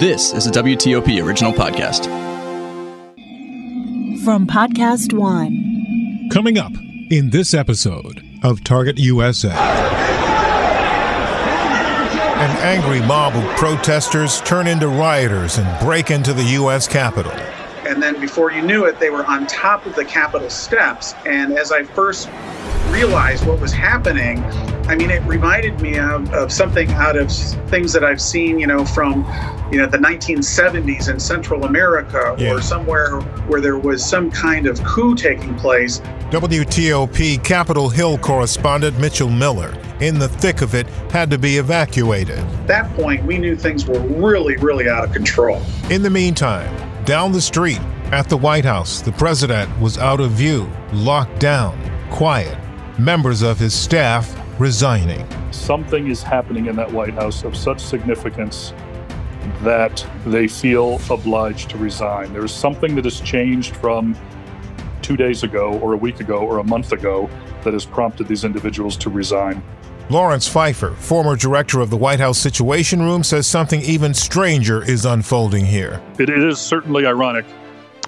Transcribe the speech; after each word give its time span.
This 0.00 0.32
is 0.32 0.46
a 0.46 0.50
WTOP 0.50 1.22
original 1.22 1.52
podcast. 1.52 2.06
From 4.24 4.46
Podcast 4.46 5.12
One. 5.12 6.30
Coming 6.32 6.56
up 6.56 6.72
in 7.10 7.28
this 7.28 7.52
episode 7.52 8.24
of 8.42 8.64
Target 8.64 8.98
USA. 8.98 9.50
An 12.30 12.50
angry 12.62 13.06
mob 13.06 13.36
of 13.36 13.44
protesters 13.58 14.40
turn 14.40 14.66
into 14.66 14.88
rioters 14.88 15.58
and 15.58 15.84
break 15.84 16.10
into 16.10 16.32
the 16.32 16.44
U.S. 16.44 16.88
Capitol. 16.88 17.32
And 17.86 18.02
then 18.02 18.18
before 18.18 18.50
you 18.52 18.62
knew 18.62 18.86
it, 18.86 18.98
they 19.00 19.10
were 19.10 19.26
on 19.26 19.46
top 19.48 19.84
of 19.84 19.94
the 19.96 20.06
Capitol 20.06 20.48
steps. 20.48 21.12
And 21.26 21.58
as 21.58 21.72
I 21.72 21.84
first 21.84 22.30
realized 22.88 23.46
what 23.46 23.60
was 23.60 23.72
happening, 23.72 24.42
I 24.90 24.96
mean, 24.96 25.08
it 25.12 25.22
reminded 25.22 25.80
me 25.80 26.00
of, 26.00 26.34
of 26.34 26.50
something 26.50 26.90
out 26.90 27.16
of 27.16 27.30
things 27.70 27.92
that 27.92 28.02
I've 28.02 28.20
seen, 28.20 28.58
you 28.58 28.66
know, 28.66 28.84
from, 28.84 29.24
you 29.70 29.78
know, 29.78 29.86
the 29.86 29.98
1970s 29.98 31.08
in 31.08 31.20
Central 31.20 31.64
America 31.64 32.34
Yeah. 32.36 32.54
or 32.54 32.60
somewhere 32.60 33.20
where 33.46 33.60
there 33.60 33.78
was 33.78 34.04
some 34.04 34.32
kind 34.32 34.66
of 34.66 34.82
coup 34.82 35.14
taking 35.14 35.54
place. 35.54 36.00
WTOP 36.32 37.38
Capitol 37.44 37.88
Hill 37.88 38.18
correspondent 38.18 38.98
Mitchell 38.98 39.28
Miller, 39.30 39.72
in 40.00 40.18
the 40.18 40.28
thick 40.28 40.60
of 40.60 40.74
it, 40.74 40.88
had 41.12 41.30
to 41.30 41.38
be 41.38 41.58
evacuated. 41.58 42.38
At 42.40 42.66
that 42.66 42.92
point, 42.96 43.24
we 43.24 43.38
knew 43.38 43.54
things 43.54 43.86
were 43.86 44.00
really, 44.00 44.56
really 44.56 44.88
out 44.88 45.04
of 45.04 45.12
control. 45.12 45.62
In 45.88 46.02
the 46.02 46.10
meantime, 46.10 46.68
down 47.04 47.30
the 47.30 47.40
street 47.40 47.80
at 48.10 48.28
the 48.28 48.36
White 48.36 48.64
House, 48.64 49.02
the 49.02 49.12
president 49.12 49.70
was 49.80 49.98
out 49.98 50.18
of 50.18 50.32
view, 50.32 50.68
locked 50.92 51.38
down, 51.38 51.78
quiet. 52.10 52.58
Members 52.98 53.42
of 53.42 53.56
his 53.60 53.72
staff 53.72 54.36
resigning. 54.60 55.26
something 55.52 56.08
is 56.08 56.22
happening 56.22 56.66
in 56.66 56.76
that 56.76 56.92
White 56.92 57.14
House 57.14 57.44
of 57.44 57.56
such 57.56 57.80
significance 57.80 58.74
that 59.62 60.06
they 60.26 60.46
feel 60.46 61.00
obliged 61.10 61.70
to 61.70 61.78
resign. 61.78 62.30
There 62.34 62.44
is 62.44 62.52
something 62.52 62.94
that 62.96 63.04
has 63.04 63.20
changed 63.22 63.74
from 63.76 64.14
two 65.00 65.16
days 65.16 65.42
ago, 65.44 65.78
or 65.78 65.94
a 65.94 65.96
week 65.96 66.20
ago, 66.20 66.40
or 66.40 66.58
a 66.58 66.64
month 66.64 66.92
ago 66.92 67.30
that 67.64 67.72
has 67.72 67.86
prompted 67.86 68.28
these 68.28 68.44
individuals 68.44 68.98
to 68.98 69.08
resign. 69.08 69.62
Lawrence 70.10 70.46
Pfeiffer, 70.46 70.90
former 70.90 71.36
director 71.36 71.80
of 71.80 71.88
the 71.88 71.96
White 71.96 72.20
House 72.20 72.38
Situation 72.38 73.00
Room, 73.00 73.24
says 73.24 73.46
something 73.46 73.80
even 73.80 74.12
stranger 74.12 74.84
is 74.84 75.06
unfolding 75.06 75.64
here. 75.64 76.02
It, 76.18 76.28
it 76.28 76.44
is 76.44 76.58
certainly 76.58 77.06
ironic 77.06 77.46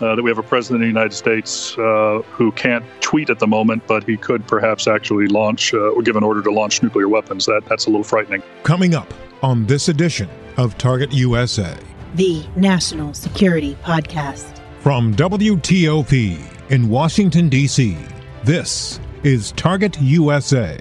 uh, 0.03 0.17
that 0.17 0.22
we 0.22 0.31
have 0.31 0.39
a 0.39 0.42
president 0.42 0.77
of 0.77 0.81
the 0.83 0.89
United 0.89 1.14
States 1.14 1.78
uh, 1.78 2.22
who 2.31 2.50
can't 2.53 2.84
tweet 3.00 3.31
at 3.31 3.39
the 3.39 3.47
moment, 3.47 3.86
but 3.86 4.05
he 4.05 4.17
could 4.17 4.47
perhaps 4.47 4.89
actually 4.89 5.27
launch 5.27 5.72
uh, 5.72 5.78
or 5.78 6.03
give 6.03 6.17
an 6.17 6.25
order 6.25 6.42
to 6.42 6.50
launch 6.50 6.83
nuclear 6.83 7.08
weapons. 7.08 7.47
That 7.47 7.62
that's 7.69 7.86
a 7.86 7.91
little 7.91 8.05
frightening. 8.05 8.42
Coming 8.64 8.95
up 8.95 9.12
on 9.42 9.67
this 9.67 9.89
edition 9.89 10.28
of 10.56 10.77
Target 10.78 11.12
USA. 11.12 11.77
The 12.14 12.45
National 12.56 13.14
Security 13.14 13.77
Podcast. 13.83 14.61
From 14.80 15.14
WTOP 15.14 16.70
in 16.70 16.89
Washington, 16.89 17.48
D.C., 17.48 17.97
this 18.45 19.00
is 19.23 19.53
Target 19.53 20.00
USA. 20.00 20.78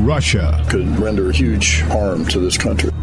Russia, 0.00 0.64
could 0.68 0.86
render 0.98 1.30
huge 1.32 1.80
harm 1.82 2.24
to 2.26 2.38
this 2.38 2.56
country. 2.56 2.90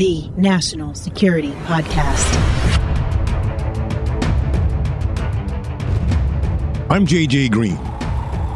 The 0.00 0.30
National 0.38 0.94
Security 0.94 1.50
Podcast. 1.66 2.34
I'm 6.88 7.06
JJ 7.06 7.50
Green. 7.50 7.76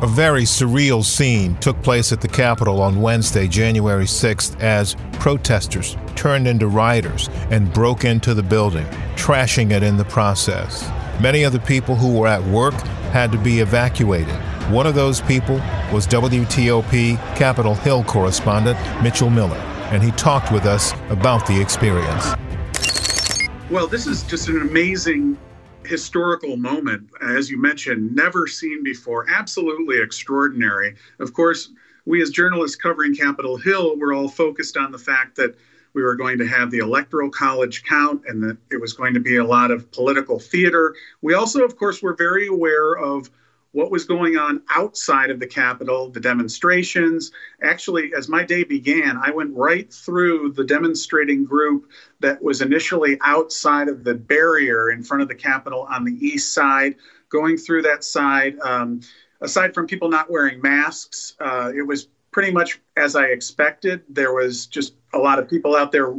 A 0.01 0.07
very 0.09 0.45
surreal 0.45 1.05
scene 1.05 1.55
took 1.57 1.77
place 1.83 2.13
at 2.13 2.23
the 2.23 2.29
Capitol 2.29 2.81
on 2.81 3.03
Wednesday, 3.03 3.47
January 3.47 4.07
6th, 4.07 4.59
as 4.59 4.97
protesters 5.21 5.99
turned 6.15 6.49
into 6.49 6.67
rioters 6.67 7.29
and 7.51 7.71
broke 7.75 8.07
into 8.07 8.33
the 8.33 8.43
building, 8.43 8.87
trashing 9.15 9.71
it 9.71 9.83
in 9.83 9.99
the 9.99 10.07
process. 10.07 10.91
Many 11.21 11.43
of 11.43 11.53
the 11.53 11.61
people 11.61 11.95
who 11.95 12.19
were 12.19 12.27
at 12.27 12.43
work 12.45 12.73
had 13.13 13.31
to 13.33 13.39
be 13.39 13.61
evacuated. 13.61 14.35
One 14.71 14.87
of 14.87 14.95
those 14.95 15.21
people 15.21 15.57
was 15.93 16.07
WTOP 16.07 17.19
Capitol 17.37 17.75
Hill 17.75 18.03
correspondent 18.05 18.79
Mitchell 19.03 19.29
Miller, 19.29 19.61
and 19.95 20.03
he 20.03 20.11
talked 20.13 20.51
with 20.51 20.67
us 20.67 20.93
about 21.09 21.47
the 21.47 21.61
experience. 21.61 22.35
Well, 23.71 23.87
this 23.87 24.09
is 24.09 24.25
just 24.25 24.49
an 24.49 24.61
amazing 24.61 25.39
historical 25.87 26.57
moment, 26.57 27.09
as 27.23 27.49
you 27.49 27.61
mentioned, 27.61 28.15
never 28.15 28.49
seen 28.49 28.83
before, 28.83 29.27
absolutely 29.31 30.01
extraordinary. 30.01 30.97
Of 31.21 31.33
course, 31.33 31.71
we 32.07 32.21
as 32.23 32.31
journalists 32.31 32.77
covering 32.77 33.15
Capitol 33.15 33.57
Hill 33.57 33.97
were 33.97 34.13
all 34.13 34.29
focused 34.29 34.77
on 34.77 34.91
the 34.91 34.99
fact 34.99 35.37
that 35.37 35.55
we 35.93 36.03
were 36.03 36.17
going 36.17 36.39
to 36.39 36.47
have 36.47 36.73
the 36.73 36.79
electoral 36.79 37.31
college 37.31 37.85
count 37.85 38.23
and 38.27 38.43
that 38.43 38.57
it 38.73 38.81
was 38.81 38.95
going 38.95 39.15
to 39.15 39.21
be 39.21 39.37
a 39.37 39.45
lot 39.45 39.71
of 39.71 39.91
political 39.93 40.41
theater. 40.41 40.97
We 41.23 41.35
also, 41.35 41.63
of 41.63 41.77
course, 41.77 42.03
were 42.03 42.15
very 42.15 42.49
aware 42.49 42.95
of 42.95 43.31
what 43.75 43.91
was 43.91 44.05
going 44.05 44.37
on 44.37 44.63
outside 44.71 45.31
of 45.31 45.41
the 45.41 45.47
Capitol, 45.47 46.09
the 46.09 46.21
demonstrations. 46.21 47.33
Actually, 47.61 48.13
as 48.17 48.29
my 48.29 48.45
day 48.45 48.63
began, 48.63 49.19
I 49.21 49.33
went 49.33 49.53
right 49.53 49.93
through 49.93 50.53
the 50.53 50.63
demonstrating 50.63 51.45
group 51.45 51.91
that 52.21 52.41
was 52.41 52.63
initially 52.63 53.19
outside 53.21 53.89
of 53.89 54.05
the 54.05 54.15
barrier 54.15 54.93
in 54.93 55.03
front 55.03 55.23
of 55.23 55.29
the 55.29 55.35
Capitol 55.35 55.89
on 55.91 56.05
the 56.05 56.13
east 56.25 56.55
side, 56.55 56.95
going 57.31 57.57
through 57.57 57.83
that 57.83 58.05
side. 58.05 58.57
Um, 58.61 59.01
aside 59.41 59.75
from 59.75 59.89
people 59.89 60.09
not 60.09 60.31
wearing 60.31 60.63
masks, 60.63 61.35
uh, 61.41 61.73
it 61.77 61.83
was 61.83 62.07
pretty 62.31 62.53
much 62.53 62.81
as 62.97 63.17
I 63.17 63.25
expected. 63.25 64.03
There 64.09 64.33
was 64.33 64.67
just 64.67 64.95
a 65.13 65.19
lot 65.19 65.41
of 65.41 65.51
people 65.51 65.75
out 65.75 65.91
there 65.91 66.15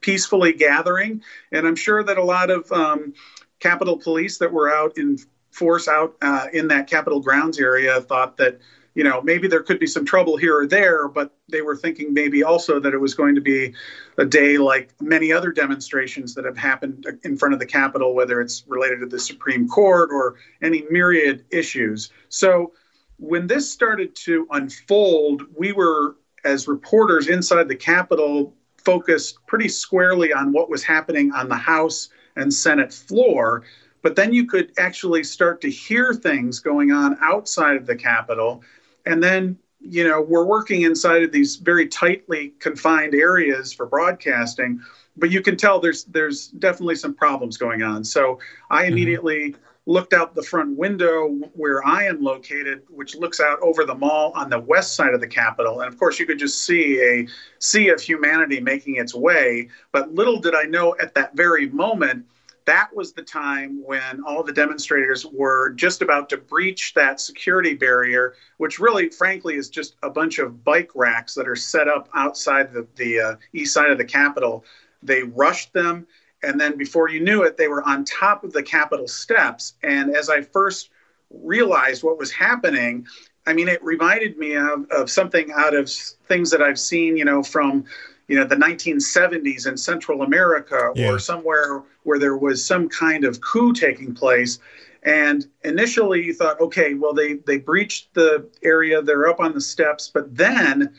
peacefully 0.00 0.52
gathering, 0.52 1.22
and 1.50 1.66
I'm 1.66 1.76
sure 1.76 2.04
that 2.04 2.18
a 2.18 2.24
lot 2.24 2.50
of 2.50 2.70
um, 2.70 3.14
Capitol 3.58 3.98
police 3.98 4.38
that 4.38 4.52
were 4.52 4.72
out 4.72 4.96
in 4.96 5.18
force 5.50 5.88
out 5.88 6.16
uh, 6.22 6.46
in 6.52 6.68
that 6.68 6.86
Capitol 6.86 7.20
grounds 7.20 7.58
area 7.58 8.00
thought 8.00 8.36
that 8.36 8.58
you 8.94 9.04
know 9.04 9.20
maybe 9.22 9.48
there 9.48 9.62
could 9.62 9.78
be 9.78 9.86
some 9.86 10.04
trouble 10.04 10.36
here 10.36 10.58
or 10.58 10.66
there, 10.66 11.08
but 11.08 11.34
they 11.48 11.62
were 11.62 11.76
thinking 11.76 12.12
maybe 12.12 12.42
also 12.42 12.80
that 12.80 12.94
it 12.94 12.98
was 12.98 13.14
going 13.14 13.34
to 13.34 13.40
be 13.40 13.72
a 14.18 14.24
day 14.24 14.58
like 14.58 14.90
many 15.00 15.32
other 15.32 15.52
demonstrations 15.52 16.34
that 16.34 16.44
have 16.44 16.56
happened 16.56 17.06
in 17.24 17.36
front 17.36 17.54
of 17.54 17.60
the 17.60 17.66
Capitol, 17.66 18.14
whether 18.14 18.40
it's 18.40 18.64
related 18.66 19.00
to 19.00 19.06
the 19.06 19.18
Supreme 19.18 19.68
Court 19.68 20.10
or 20.12 20.36
any 20.62 20.84
myriad 20.90 21.44
issues. 21.50 22.10
So 22.28 22.72
when 23.18 23.46
this 23.46 23.70
started 23.70 24.14
to 24.16 24.46
unfold, 24.50 25.42
we 25.54 25.72
were 25.72 26.16
as 26.44 26.66
reporters 26.66 27.28
inside 27.28 27.68
the 27.68 27.76
Capitol 27.76 28.54
focused 28.78 29.38
pretty 29.46 29.68
squarely 29.68 30.32
on 30.32 30.52
what 30.52 30.70
was 30.70 30.82
happening 30.82 31.32
on 31.32 31.48
the 31.48 31.56
House 31.56 32.08
and 32.36 32.52
Senate 32.52 32.92
floor. 32.92 33.62
But 34.02 34.16
then 34.16 34.32
you 34.32 34.46
could 34.46 34.72
actually 34.78 35.24
start 35.24 35.60
to 35.62 35.70
hear 35.70 36.14
things 36.14 36.58
going 36.58 36.92
on 36.92 37.18
outside 37.20 37.76
of 37.76 37.86
the 37.86 37.96
Capitol. 37.96 38.62
And 39.06 39.22
then, 39.22 39.58
you 39.80 40.06
know, 40.06 40.20
we're 40.20 40.44
working 40.44 40.82
inside 40.82 41.22
of 41.22 41.32
these 41.32 41.56
very 41.56 41.86
tightly 41.86 42.54
confined 42.58 43.14
areas 43.14 43.72
for 43.72 43.86
broadcasting, 43.86 44.80
but 45.16 45.30
you 45.30 45.42
can 45.42 45.56
tell 45.56 45.80
there's 45.80 46.04
there's 46.04 46.48
definitely 46.48 46.96
some 46.96 47.14
problems 47.14 47.56
going 47.56 47.82
on. 47.82 48.04
So 48.04 48.38
I 48.70 48.82
mm-hmm. 48.82 48.92
immediately 48.92 49.54
looked 49.86 50.12
out 50.12 50.34
the 50.34 50.42
front 50.42 50.76
window 50.76 51.28
where 51.54 51.84
I 51.84 52.04
am 52.04 52.22
located, 52.22 52.82
which 52.88 53.16
looks 53.16 53.40
out 53.40 53.58
over 53.60 53.84
the 53.84 53.94
mall 53.94 54.30
on 54.34 54.50
the 54.50 54.60
west 54.60 54.94
side 54.94 55.14
of 55.14 55.20
the 55.20 55.26
Capitol. 55.26 55.80
And 55.80 55.92
of 55.92 55.98
course, 55.98 56.18
you 56.18 56.26
could 56.26 56.38
just 56.38 56.64
see 56.64 57.00
a 57.00 57.26
sea 57.58 57.88
of 57.88 58.00
humanity 58.00 58.60
making 58.60 58.96
its 58.96 59.14
way. 59.14 59.68
But 59.90 60.14
little 60.14 60.38
did 60.38 60.54
I 60.54 60.64
know 60.64 60.94
at 61.00 61.14
that 61.14 61.34
very 61.34 61.68
moment, 61.70 62.26
that 62.70 62.94
was 62.94 63.12
the 63.12 63.22
time 63.22 63.82
when 63.84 64.22
all 64.24 64.44
the 64.44 64.52
demonstrators 64.52 65.26
were 65.26 65.70
just 65.70 66.02
about 66.02 66.28
to 66.28 66.36
breach 66.36 66.94
that 66.94 67.20
security 67.20 67.74
barrier, 67.74 68.34
which 68.58 68.78
really, 68.78 69.08
frankly, 69.08 69.56
is 69.56 69.68
just 69.68 69.96
a 70.04 70.08
bunch 70.08 70.38
of 70.38 70.62
bike 70.62 70.92
racks 70.94 71.34
that 71.34 71.48
are 71.48 71.56
set 71.56 71.88
up 71.88 72.08
outside 72.14 72.72
the, 72.72 72.86
the 72.94 73.18
uh, 73.18 73.34
east 73.52 73.74
side 73.74 73.90
of 73.90 73.98
the 73.98 74.04
Capitol. 74.04 74.64
They 75.02 75.24
rushed 75.24 75.72
them. 75.72 76.06
And 76.44 76.60
then 76.60 76.78
before 76.78 77.10
you 77.10 77.18
knew 77.18 77.42
it, 77.42 77.56
they 77.56 77.66
were 77.66 77.82
on 77.82 78.04
top 78.04 78.44
of 78.44 78.52
the 78.52 78.62
Capitol 78.62 79.08
steps. 79.08 79.74
And 79.82 80.14
as 80.14 80.30
I 80.30 80.42
first 80.42 80.90
realized 81.28 82.04
what 82.04 82.18
was 82.18 82.30
happening, 82.30 83.04
I 83.48 83.52
mean, 83.52 83.66
it 83.66 83.82
reminded 83.82 84.38
me 84.38 84.54
of, 84.54 84.88
of 84.92 85.10
something 85.10 85.50
out 85.56 85.74
of 85.74 85.90
things 85.90 86.52
that 86.52 86.62
I've 86.62 86.78
seen, 86.78 87.16
you 87.16 87.24
know, 87.24 87.42
from, 87.42 87.86
you 88.30 88.36
know 88.36 88.44
the 88.44 88.54
1970s 88.56 89.66
in 89.66 89.76
Central 89.76 90.22
America 90.22 90.92
Yeah. 90.94 91.10
or 91.10 91.18
somewhere 91.18 91.82
where 92.04 92.18
there 92.18 92.36
was 92.36 92.64
some 92.64 92.88
kind 92.88 93.24
of 93.24 93.40
coup 93.40 93.72
taking 93.72 94.14
place. 94.14 94.58
And 95.02 95.46
initially, 95.64 96.22
you 96.24 96.32
thought, 96.34 96.60
okay, 96.60 96.94
well 96.94 97.12
they 97.12 97.34
they 97.48 97.58
breached 97.58 98.14
the 98.14 98.48
area, 98.62 99.02
they're 99.02 99.28
up 99.28 99.40
on 99.40 99.52
the 99.52 99.60
steps, 99.60 100.08
but 100.12 100.24
then 100.36 100.94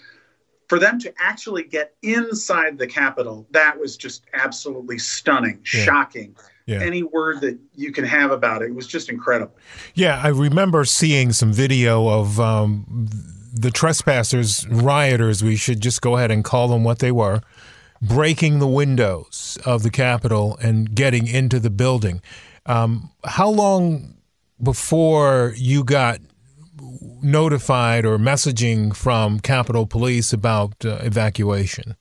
for 0.68 0.78
them 0.80 1.00
to 1.00 1.14
actually 1.20 1.64
get 1.64 1.94
inside 2.02 2.78
the 2.78 2.88
Capitol, 2.88 3.48
that 3.52 3.80
was 3.80 3.96
just 3.98 4.24
absolutely 4.34 4.98
stunning, 4.98 5.60
Yeah. 5.74 5.84
shocking. 5.86 6.36
Yeah. 6.66 6.80
Any 6.82 7.04
word 7.04 7.42
that 7.42 7.58
you 7.76 7.92
can 7.92 8.06
have 8.06 8.32
about 8.32 8.62
it, 8.62 8.66
it 8.72 8.76
was 8.76 8.88
just 8.88 9.10
incredible. 9.10 9.56
Yeah, 9.96 10.20
I 10.24 10.30
remember 10.30 10.84
seeing 10.86 11.32
some 11.34 11.52
video 11.52 12.08
of 12.08 12.40
um, 12.40 12.86
the 13.54 13.72
trespassers, 13.72 14.68
rioters, 14.68 15.44
we 15.44 15.56
should 15.56 15.82
just 15.82 16.02
go 16.02 16.18
ahead 16.18 16.32
and 16.32 16.44
call 16.44 16.68
them 16.70 16.84
what 16.84 17.00
they 17.00 17.12
were, 17.12 17.42
breaking 18.02 18.60
the 18.60 18.68
windows 18.68 19.58
of 19.66 19.84
the 19.84 19.90
Capitol 19.90 20.58
and 20.62 20.96
getting 20.96 21.28
into 21.28 21.60
the 21.60 21.70
building. 21.70 22.22
Um, 22.66 23.12
how 23.26 23.50
long 23.50 24.16
before 24.62 25.54
you 25.58 25.84
got 25.84 26.20
notified 27.22 28.06
or 28.06 28.18
messaging 28.18 28.96
from 28.96 29.40
Capitol 29.40 29.86
Police 29.86 30.34
about 30.34 30.86
uh, 30.86 31.00
evacuation? 31.02 31.96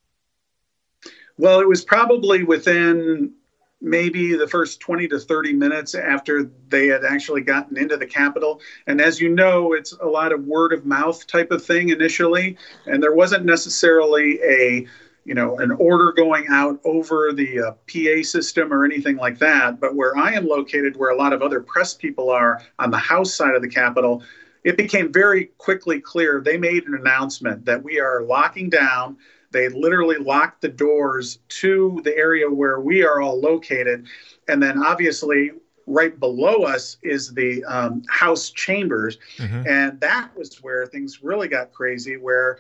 Well, 1.36 1.60
it 1.60 1.68
was 1.68 1.84
probably 1.84 2.44
within 2.44 3.32
maybe 3.80 4.36
the 4.36 4.46
first 4.46 4.80
20 4.80 5.08
to 5.08 5.18
30 5.18 5.52
minutes 5.54 5.94
after 5.94 6.50
they 6.68 6.86
had 6.88 7.04
actually 7.04 7.40
gotten 7.40 7.78
into 7.78 7.96
the 7.96 8.06
Capitol. 8.06 8.60
And 8.86 9.00
as 9.00 9.20
you 9.20 9.28
know, 9.30 9.72
it's 9.72 9.92
a 9.92 10.06
lot 10.06 10.32
of 10.32 10.44
word 10.44 10.72
of 10.72 10.84
mouth 10.84 11.26
type 11.26 11.50
of 11.50 11.64
thing 11.64 11.88
initially. 11.88 12.56
And 12.86 13.02
there 13.02 13.14
wasn't 13.14 13.44
necessarily 13.44 14.40
a 14.42 14.86
you 15.24 15.34
know 15.34 15.58
an 15.58 15.70
order 15.72 16.12
going 16.12 16.46
out 16.48 16.80
over 16.84 17.32
the 17.32 17.60
uh, 17.60 17.72
PA 17.86 18.22
system 18.22 18.72
or 18.72 18.84
anything 18.84 19.16
like 19.16 19.38
that. 19.38 19.80
But 19.80 19.94
where 19.94 20.16
I 20.16 20.32
am 20.32 20.46
located, 20.46 20.96
where 20.96 21.10
a 21.10 21.16
lot 21.16 21.32
of 21.32 21.42
other 21.42 21.60
press 21.60 21.94
people 21.94 22.30
are 22.30 22.62
on 22.78 22.90
the 22.90 22.98
House 22.98 23.34
side 23.34 23.54
of 23.54 23.62
the 23.62 23.68
Capitol, 23.68 24.22
it 24.64 24.76
became 24.76 25.12
very 25.12 25.46
quickly 25.58 26.00
clear. 26.00 26.40
They 26.40 26.56
made 26.56 26.84
an 26.84 26.94
announcement 26.94 27.64
that 27.66 27.82
we 27.82 28.00
are 28.00 28.22
locking 28.22 28.70
down. 28.70 29.16
They 29.52 29.68
literally 29.68 30.16
locked 30.16 30.60
the 30.60 30.68
doors 30.68 31.38
to 31.60 32.00
the 32.04 32.16
area 32.16 32.48
where 32.48 32.80
we 32.80 33.02
are 33.02 33.20
all 33.20 33.40
located. 33.40 34.06
And 34.48 34.62
then 34.62 34.82
obviously, 34.82 35.50
right 35.86 36.18
below 36.18 36.62
us 36.62 36.98
is 37.02 37.34
the 37.34 37.64
um, 37.64 38.02
House 38.08 38.50
chambers. 38.50 39.18
And 39.66 40.00
that 40.00 40.30
was 40.36 40.62
where 40.62 40.86
things 40.86 41.22
really 41.22 41.48
got 41.48 41.72
crazy, 41.72 42.16
where 42.16 42.58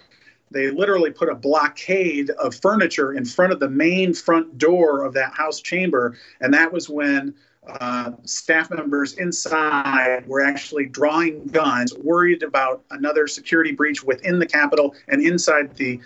they 0.50 0.70
literally 0.70 1.12
put 1.12 1.28
a 1.28 1.34
blockade 1.34 2.30
of 2.30 2.54
furniture 2.56 3.12
in 3.12 3.24
front 3.24 3.52
of 3.52 3.60
the 3.60 3.68
main 3.68 4.12
front 4.14 4.58
door 4.58 5.04
of 5.04 5.14
that 5.14 5.32
House 5.32 5.60
chamber. 5.60 6.16
And 6.40 6.52
that 6.54 6.72
was 6.72 6.88
when 6.88 7.34
uh, 7.68 8.12
staff 8.24 8.70
members 8.70 9.12
inside 9.12 10.26
were 10.26 10.40
actually 10.40 10.86
drawing 10.86 11.46
guns, 11.48 11.94
worried 11.94 12.42
about 12.42 12.82
another 12.90 13.28
security 13.28 13.70
breach 13.70 14.02
within 14.02 14.40
the 14.40 14.46
Capitol 14.46 14.94
and 15.08 15.22
inside 15.22 15.76
the 15.76 16.00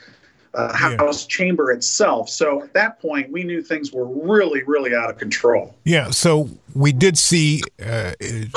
uh, 0.55 0.73
House 0.73 1.27
chamber 1.27 1.71
itself. 1.71 2.29
So 2.29 2.62
at 2.62 2.73
that 2.75 3.01
point, 3.01 3.31
we 3.31 3.45
knew 3.45 3.62
things 3.62 3.93
were 3.93 4.06
really, 4.06 4.62
really 4.65 4.95
out 4.95 5.11
of 5.11 5.19
control. 5.19 5.75
Yeah, 5.85 6.11
so 6.11 6.49
we 6.75 6.93
did 6.93 7.19
see 7.19 7.62
uh, 7.85 8.12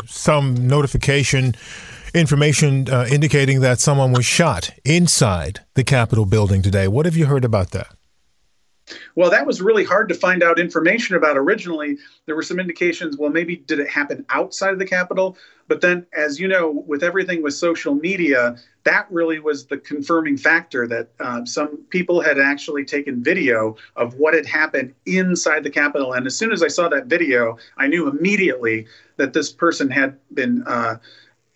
some 0.06 0.68
notification 0.68 1.56
information 2.14 2.90
uh, 2.90 3.06
indicating 3.10 3.60
that 3.62 3.80
someone 3.80 4.12
was 4.12 4.26
shot 4.26 4.72
inside 4.86 5.62
the 5.76 5.84
Capitol 5.84 6.26
building 6.26 6.62
today. 6.62 6.88
What 6.88 7.06
have 7.06 7.16
you 7.16 7.26
heard 7.26 7.46
about 7.46 7.72
that? 7.72 7.94
Well, 9.16 9.30
that 9.32 9.46
was 9.46 9.62
really 9.62 9.84
hard 9.84 10.08
to 10.10 10.16
find 10.16 10.42
out 10.42 10.60
information 10.60 11.16
about 11.16 11.38
originally. 11.38 11.98
There 12.26 12.36
were 12.36 12.44
some 12.44 12.60
indications, 12.60 13.18
well, 13.18 13.30
maybe 13.30 13.58
did 13.58 13.80
it 13.80 13.90
happen 13.90 14.26
outside 14.30 14.72
of 14.72 14.80
the 14.80 14.86
Capitol? 14.86 15.38
But 15.68 15.82
then, 15.82 16.06
as 16.14 16.40
you 16.40 16.48
know, 16.48 16.84
with 16.88 17.04
everything 17.04 17.44
with 17.44 17.54
social 17.54 17.94
media, 17.94 18.58
that 18.84 19.06
really 19.12 19.40
was 19.40 19.66
the 19.66 19.78
confirming 19.78 20.38
factor 20.38 20.88
that 20.88 21.10
uh, 21.20 21.44
some 21.46 21.78
people 21.90 22.22
had 22.22 22.40
actually 22.40 22.86
taken 22.86 23.22
video 23.22 23.76
of 23.96 24.14
what 24.16 24.34
had 24.34 24.46
happened 24.46 24.94
inside 25.06 25.64
the 25.64 25.70
Capitol. 25.70 26.14
And 26.14 26.26
as 26.26 26.38
soon 26.38 26.54
as 26.54 26.64
I 26.64 26.70
saw 26.70 26.88
that 26.90 27.08
video, 27.08 27.58
I 27.78 27.88
knew 27.88 28.08
immediately 28.08 28.88
that 29.18 29.34
this 29.34 29.52
person 29.52 29.90
had 29.90 30.18
been 30.34 30.64
uh, 30.66 30.98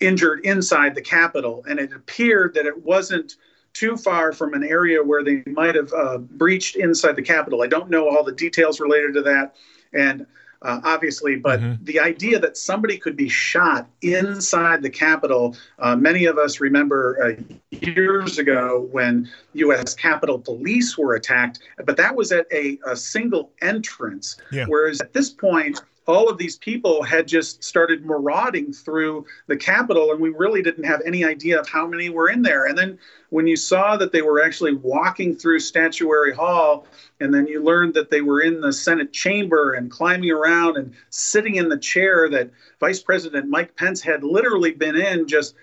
injured 0.01 0.41
inside 0.45 0.95
the 0.95 1.01
Capitol. 1.01 1.63
And 1.67 1.79
it 1.79 1.93
appeared 1.93 2.53
that 2.55 2.65
it 2.65 2.83
wasn't 2.83 3.37
too 3.73 3.95
far 3.95 4.33
from 4.33 4.53
an 4.53 4.63
area 4.63 5.01
where 5.01 5.23
they 5.23 5.43
might 5.47 5.75
have 5.75 5.93
uh, 5.93 6.17
breached 6.17 6.75
inside 6.75 7.15
the 7.15 7.21
Capitol. 7.21 7.61
I 7.61 7.67
don't 7.67 7.89
know 7.89 8.09
all 8.09 8.25
the 8.25 8.33
details 8.33 8.81
related 8.81 9.13
to 9.13 9.21
that. 9.21 9.55
And 9.93 10.25
uh, 10.63 10.79
obviously, 10.83 11.35
but 11.35 11.59
the 11.83 11.99
idea 11.99 12.37
that 12.37 12.55
somebody 12.55 12.97
could 12.97 13.15
be 13.15 13.27
shot 13.27 13.87
inside 14.01 14.83
the 14.83 14.89
Capitol, 14.89 15.55
uh, 15.79 15.95
many 15.95 16.25
of 16.25 16.37
us 16.37 16.59
remember 16.59 17.17
uh, 17.23 17.55
years 17.71 18.37
ago 18.37 18.87
when 18.91 19.27
U.S. 19.53 19.95
Capitol 19.95 20.37
Police 20.37 20.97
were 20.97 21.15
attacked, 21.15 21.59
but 21.85 21.97
that 21.97 22.15
was 22.15 22.31
at 22.31 22.45
a, 22.51 22.77
a 22.85 22.95
single 22.95 23.51
entrance. 23.61 24.37
Yeah. 24.51 24.65
Whereas 24.67 25.01
at 25.01 25.13
this 25.13 25.31
point, 25.31 25.81
all 26.07 26.29
of 26.29 26.37
these 26.37 26.57
people 26.57 27.03
had 27.03 27.27
just 27.27 27.63
started 27.63 28.05
marauding 28.05 28.73
through 28.73 29.25
the 29.47 29.55
Capitol, 29.55 30.11
and 30.11 30.19
we 30.19 30.29
really 30.29 30.61
didn't 30.61 30.83
have 30.83 31.01
any 31.05 31.23
idea 31.23 31.59
of 31.59 31.69
how 31.69 31.85
many 31.85 32.09
were 32.09 32.29
in 32.29 32.41
there. 32.41 32.65
And 32.65 32.77
then 32.77 32.97
when 33.29 33.47
you 33.47 33.55
saw 33.55 33.97
that 33.97 34.11
they 34.11 34.21
were 34.21 34.43
actually 34.43 34.73
walking 34.73 35.35
through 35.35 35.59
Statuary 35.59 36.33
Hall, 36.33 36.87
and 37.19 37.33
then 37.33 37.47
you 37.47 37.63
learned 37.63 37.93
that 37.93 38.09
they 38.09 38.21
were 38.21 38.41
in 38.41 38.61
the 38.61 38.73
Senate 38.73 39.13
chamber 39.13 39.73
and 39.73 39.91
climbing 39.91 40.31
around 40.31 40.77
and 40.77 40.93
sitting 41.11 41.55
in 41.55 41.69
the 41.69 41.77
chair 41.77 42.29
that 42.29 42.49
Vice 42.79 43.01
President 43.01 43.47
Mike 43.47 43.75
Pence 43.75 44.01
had 44.01 44.23
literally 44.23 44.71
been 44.71 44.95
in 44.95 45.27
just 45.27 45.55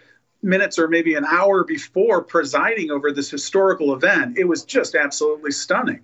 minutes 0.42 0.78
or 0.78 0.88
maybe 0.88 1.14
an 1.14 1.24
hour 1.24 1.64
before 1.64 2.22
presiding 2.22 2.90
over 2.90 3.10
this 3.10 3.28
historical 3.28 3.92
event, 3.92 4.38
it 4.38 4.44
was 4.44 4.64
just 4.64 4.94
absolutely 4.94 5.50
stunning. 5.50 6.00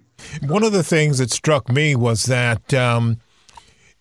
One 0.46 0.64
of 0.64 0.72
the 0.72 0.82
things 0.82 1.18
that 1.18 1.30
struck 1.30 1.70
me 1.70 1.94
was 1.94 2.24
that 2.24 2.74
um, 2.74 3.20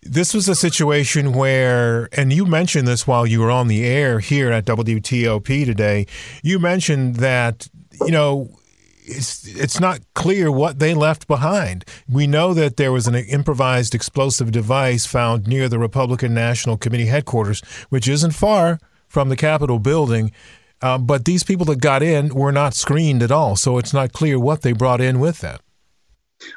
this 0.04 0.34
was 0.34 0.48
a 0.48 0.54
situation 0.54 1.32
where, 1.32 2.08
and 2.12 2.32
you 2.32 2.44
mentioned 2.44 2.86
this 2.86 3.06
while 3.06 3.26
you 3.26 3.40
were 3.40 3.50
on 3.50 3.68
the 3.68 3.84
air 3.84 4.20
here 4.20 4.52
at 4.52 4.64
WTOP 4.66 5.64
today. 5.64 6.06
You 6.42 6.58
mentioned 6.58 7.16
that 7.16 7.68
you 8.00 8.10
know 8.10 8.58
it's 9.04 9.46
it's 9.46 9.80
not 9.80 10.00
clear 10.14 10.50
what 10.50 10.78
they 10.78 10.94
left 10.94 11.26
behind. 11.26 11.84
We 12.08 12.26
know 12.26 12.54
that 12.54 12.76
there 12.76 12.92
was 12.92 13.06
an 13.06 13.14
improvised 13.14 13.94
explosive 13.94 14.52
device 14.52 15.06
found 15.06 15.46
near 15.46 15.68
the 15.68 15.78
Republican 15.78 16.34
National 16.34 16.76
Committee 16.76 17.06
headquarters, 17.06 17.60
which 17.88 18.08
isn't 18.08 18.32
far 18.32 18.78
from 19.08 19.28
the 19.28 19.36
Capitol 19.36 19.78
building. 19.78 20.32
Uh, 20.82 20.98
but 20.98 21.24
these 21.24 21.44
people 21.44 21.64
that 21.66 21.80
got 21.80 22.02
in 22.02 22.34
were 22.34 22.52
not 22.52 22.74
screened 22.74 23.22
at 23.22 23.30
all, 23.30 23.56
so 23.56 23.78
it's 23.78 23.94
not 23.94 24.12
clear 24.12 24.38
what 24.38 24.62
they 24.62 24.72
brought 24.72 25.00
in 25.00 25.18
with 25.18 25.40
them. 25.40 25.58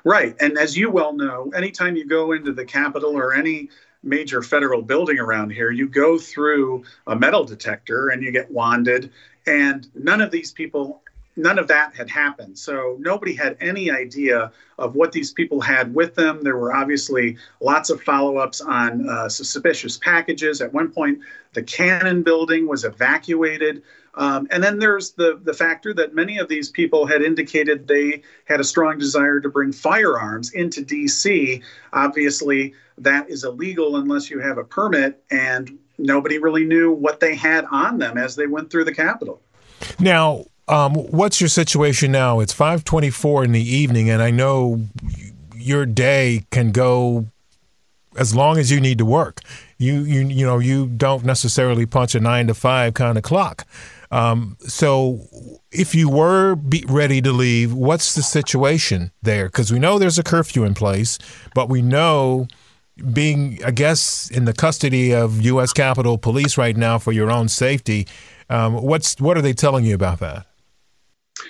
Right. 0.03 0.36
And 0.39 0.58
as 0.58 0.77
you 0.77 0.89
well 0.89 1.13
know, 1.13 1.51
anytime 1.56 1.96
you 1.96 2.06
go 2.06 2.32
into 2.32 2.53
the 2.53 2.65
Capitol 2.65 3.17
or 3.17 3.34
any 3.34 3.70
major 4.03 4.41
federal 4.41 4.82
building 4.82 5.20
around 5.20 5.51
here, 5.51 5.72
you 5.72 5.88
go 5.88 6.17
through 6.17 6.84
a 7.08 7.15
metal 7.15 7.44
detector 7.44 8.10
and 8.10 8.24
you 8.24 8.32
get 8.32 8.51
wanded. 8.51 9.12
And 9.46 9.88
none 9.96 10.22
of 10.22 10.32
these 10.32 10.51
people, 10.51 11.01
none 11.38 11.60
of 11.60 11.67
that 11.67 11.96
had 11.96 12.10
happened. 12.10 12.58
So 12.58 12.98
nobody 13.00 13.34
had 13.34 13.56
any 13.62 13.91
idea 13.91 14.51
of 14.77 14.96
what 14.96 15.12
these 15.12 15.32
people 15.32 15.62
had 15.62 15.94
with 15.94 16.15
them. 16.15 16.44
There 16.44 16.58
were 16.58 16.74
obviously 16.74 17.38
lots 17.62 17.89
of 17.89 18.01
follow 18.01 18.38
ups 18.38 18.60
on 18.60 19.08
uh, 19.08 19.29
suspicious 19.29 19.98
packages. 19.98 20.62
At 20.62 20.74
one 20.74 20.91
point, 20.91 21.20
the 21.53 21.63
Cannon 21.63 22.24
building 22.24 22.67
was 22.67 22.84
evacuated. 22.84 23.84
Um, 24.15 24.48
and 24.50 24.63
then 24.63 24.79
there's 24.79 25.12
the 25.12 25.39
the 25.44 25.53
factor 25.53 25.94
that 25.94 26.15
many 26.15 26.39
of 26.39 26.50
these 26.50 26.72
people 26.72 27.06
had 27.06 27.22
indicated 27.22 27.88
they 27.88 28.24
had 28.46 28.60
a 28.60 28.63
strong 28.63 28.98
desire 28.98 29.39
to 29.39 29.48
bring 29.48 29.72
firearms 29.72 30.51
into 30.53 30.84
D.C. 30.84 31.62
Obviously, 31.94 32.74
that 32.98 33.29
is 33.29 33.44
illegal 33.44 33.98
unless 33.98 34.32
you 34.32 34.39
have 34.39 34.58
a 34.58 34.63
permit, 34.63 35.24
and 35.29 35.77
nobody 36.00 36.39
really 36.39 36.65
knew 36.65 36.91
what 36.91 37.20
they 37.20 37.36
had 37.36 37.65
on 37.65 38.00
them 38.00 38.17
as 38.17 38.36
they 38.36 38.48
went 38.48 38.72
through 38.72 38.86
the 38.86 38.94
Capitol. 38.94 39.39
Now, 40.00 40.46
um, 40.67 40.95
what's 40.95 41.39
your 41.39 41.50
situation 41.50 42.12
now? 42.12 42.39
It's 42.39 42.53
5:24 42.53 43.45
in 43.45 43.51
the 43.51 43.62
evening, 43.62 44.09
and 44.09 44.21
I 44.21 44.31
know 44.31 44.81
your 45.55 45.86
day 45.86 46.45
can 46.51 46.71
go 46.71 47.27
as 48.17 48.36
long 48.36 48.57
as 48.57 48.71
you 48.71 48.81
need 48.81 48.97
to 48.97 49.05
work. 49.05 49.41
You 49.77 50.01
you 50.01 50.27
you 50.27 50.45
know 50.45 50.59
you 50.59 50.88
don't 50.88 51.24
necessarily 51.24 51.86
punch 51.86 52.15
a 52.15 52.19
nine 52.19 52.47
to 52.47 52.53
five 52.53 52.93
kind 52.93 53.17
of 53.17 53.24
clock. 53.24 53.65
Um, 54.09 54.55
so, 54.62 55.19
if 55.71 55.93
you 55.93 56.09
were 56.09 56.57
ready 56.88 57.21
to 57.21 57.31
leave, 57.31 57.74
what's 57.74 58.15
the 58.15 58.24
situation 58.24 59.12
there? 59.21 59.47
Because 59.47 59.71
we 59.71 59.79
know 59.79 60.00
there's 60.00 60.17
a 60.17 60.24
curfew 60.24 60.63
in 60.63 60.74
place, 60.74 61.19
but 61.53 61.67
we 61.67 61.81
know 61.81 62.47
being, 63.13 63.59
I 63.65 63.71
guess, 63.71 64.31
in 64.31 64.45
the 64.45 64.53
custody 64.53 65.13
of 65.13 65.41
U.S. 65.41 65.74
Capitol 65.74 66.17
Police 66.17 66.57
right 66.57 66.75
now 66.75 66.97
for 66.97 67.12
your 67.12 67.29
own 67.29 67.47
safety. 67.47 68.07
Um, 68.50 68.75
what's 68.81 69.19
what 69.19 69.38
are 69.38 69.41
they 69.41 69.53
telling 69.53 69.86
you 69.86 69.93
about 69.93 70.19
that? 70.19 70.47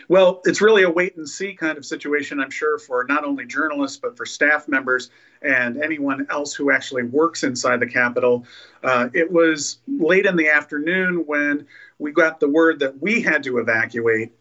Well, 0.08 0.41
it's 0.46 0.62
really 0.62 0.84
a 0.84 0.89
wait 0.89 1.15
and 1.17 1.27
see 1.27 1.53
kind 1.53 1.77
of 1.77 1.86
situation, 1.86 2.39
I'm 2.39 2.50
sure, 2.50 2.77
for 2.77 3.06
not 3.06 3.24
only 3.24 3.46
journalists, 3.46 3.98
but 3.98 4.17
for 4.17 4.25
staff 4.25 4.67
members 4.67 5.10
and 5.41 5.82
anyone 5.82 6.27
else 6.29 6.53
who 6.53 6.72
actually 6.72 7.03
works 7.03 7.44
inside 7.44 7.79
the 7.79 7.88
Capitol. 7.88 8.46
Uh, 8.84 9.10
it 9.13 9.32
was 9.32 9.79
late 9.88 10.25
in 10.25 10.36
the 10.36 10.50
afternoon 10.50 11.25
when 11.25 11.67
we 12.00 12.12
got 12.12 12.39
the 12.39 12.50
word 12.50 12.79
that 12.79 13.01
we 13.01 13.22
had 13.22 13.44
to 13.44 13.60
evacuate 13.60 14.32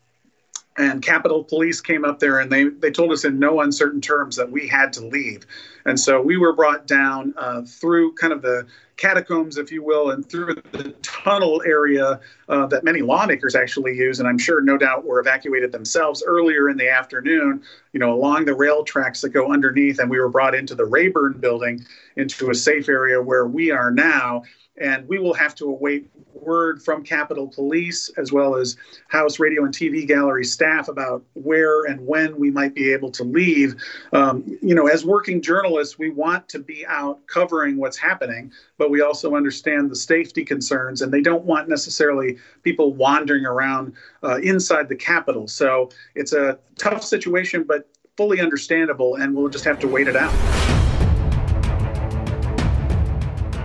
and 0.79 1.03
Capitol 1.03 1.43
Police 1.45 1.81
came 1.81 2.05
up 2.05 2.19
there 2.19 2.39
and 2.39 2.51
they, 2.51 2.65
they 2.65 2.91
told 2.91 3.13
us 3.13 3.25
in 3.25 3.39
no 3.39 3.61
uncertain 3.61 4.01
terms 4.01 4.37
that 4.37 4.51
we 4.51 4.69
had 4.69 4.93
to 4.95 5.07
leave. 5.07 5.47
And 5.87 5.99
so 5.99 6.21
we 6.21 6.37
were 6.37 6.53
brought 6.53 6.87
down 6.87 7.33
uh, 7.37 7.63
through 7.63 8.15
kind 8.15 8.33
of 8.33 8.43
the 8.43 8.67
catacombs, 8.97 9.57
if 9.57 9.71
you 9.71 9.85
will, 9.85 10.11
and 10.11 10.29
through 10.29 10.55
the 10.73 10.95
tunnel 11.03 11.63
area 11.65 12.21
uh, 12.49 12.67
that 12.67 12.83
many 12.83 13.03
lawmakers 13.03 13.55
actually 13.55 13.97
use. 13.97 14.19
And 14.19 14.29
I'm 14.29 14.39
sure, 14.39 14.61
no 14.61 14.77
doubt, 14.77 15.05
were 15.05 15.21
evacuated 15.21 15.71
themselves 15.71 16.25
earlier 16.27 16.69
in 16.69 16.77
the 16.77 16.91
afternoon, 16.91 17.63
you 17.93 18.01
know, 18.01 18.13
along 18.13 18.47
the 18.47 18.55
rail 18.55 18.85
tracks 18.85 19.21
that 19.21 19.31
go 19.31 19.53
underneath. 19.53 19.99
And 19.99 20.11
we 20.11 20.19
were 20.19 20.29
brought 20.29 20.55
into 20.55 20.75
the 20.75 20.85
Rayburn 20.85 21.35
building 21.41 21.85
into 22.17 22.51
a 22.51 22.55
safe 22.55 22.89
area 22.89 23.23
where 23.23 23.47
we 23.47 23.71
are 23.71 23.91
now 23.91 24.43
and 24.79 25.09
we 25.09 25.19
will 25.19 25.35
have 25.35 25.55
to 25.57 25.65
await 25.65 26.09
word 26.35 26.83
from 26.83 27.03
Capitol 27.03 27.49
Police 27.49 28.11
as 28.17 28.31
well 28.31 28.57
as 28.57 28.77
House 29.09 29.41
Radio 29.41 29.65
and 29.65 29.75
TV 29.75 30.07
Gallery 30.07 30.45
staff 30.45 30.89
about 30.89 31.25
where 31.35 31.85
and 31.85 32.07
when 32.07 32.39
we 32.39 32.51
might 32.51 32.75
be 32.75 32.93
able 32.93 33.11
to 33.13 33.25
leave. 33.25 33.75
Um, 34.13 34.45
you 34.63 34.75
know, 34.75 34.87
as 34.87 35.05
working 35.05 35.41
journalists, 35.77 35.99
we 35.99 36.11
want 36.11 36.49
to 36.49 36.59
be 36.59 36.87
out 36.87 37.27
covering 37.27 37.77
what's 37.77 37.99
happening, 37.99 38.51
but 38.79 38.91
we 38.91 39.03
also 39.03 39.35
understand 39.35 39.91
the 39.91 39.97
safety 39.97 40.45
concerns, 40.45 41.03
and 41.03 41.13
they 41.13 41.21
don't 41.21 41.45
want 41.45 41.69
necessarily 41.69 42.39
people 42.63 42.95
wandering 42.95 43.45
around 43.45 43.93
uh, 44.25 44.37
inside 44.37 44.89
the 44.89 44.97
Capitol. 44.97 45.47
So 45.47 45.91
it's 46.15 46.33
a 46.33 46.59
tough 46.79 47.05
situation, 47.05 47.65
but 47.65 47.89
fully 48.17 48.41
understandable, 48.41 49.17
and 49.17 49.35
we'll 49.35 49.51
just 49.51 49.65
have 49.65 49.79
to 49.81 49.89
wait 49.89 50.09
it 50.09 50.17
out. 50.17 50.33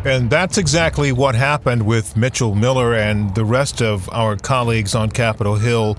And 0.03 0.29
that's 0.29 0.57
exactly 0.57 1.11
what 1.11 1.35
happened 1.35 1.85
with 1.85 2.17
Mitchell 2.17 2.55
Miller 2.55 2.95
and 2.95 3.33
the 3.35 3.45
rest 3.45 3.81
of 3.81 4.09
our 4.11 4.35
colleagues 4.35 4.95
on 4.95 5.11
Capitol 5.11 5.55
Hill, 5.55 5.95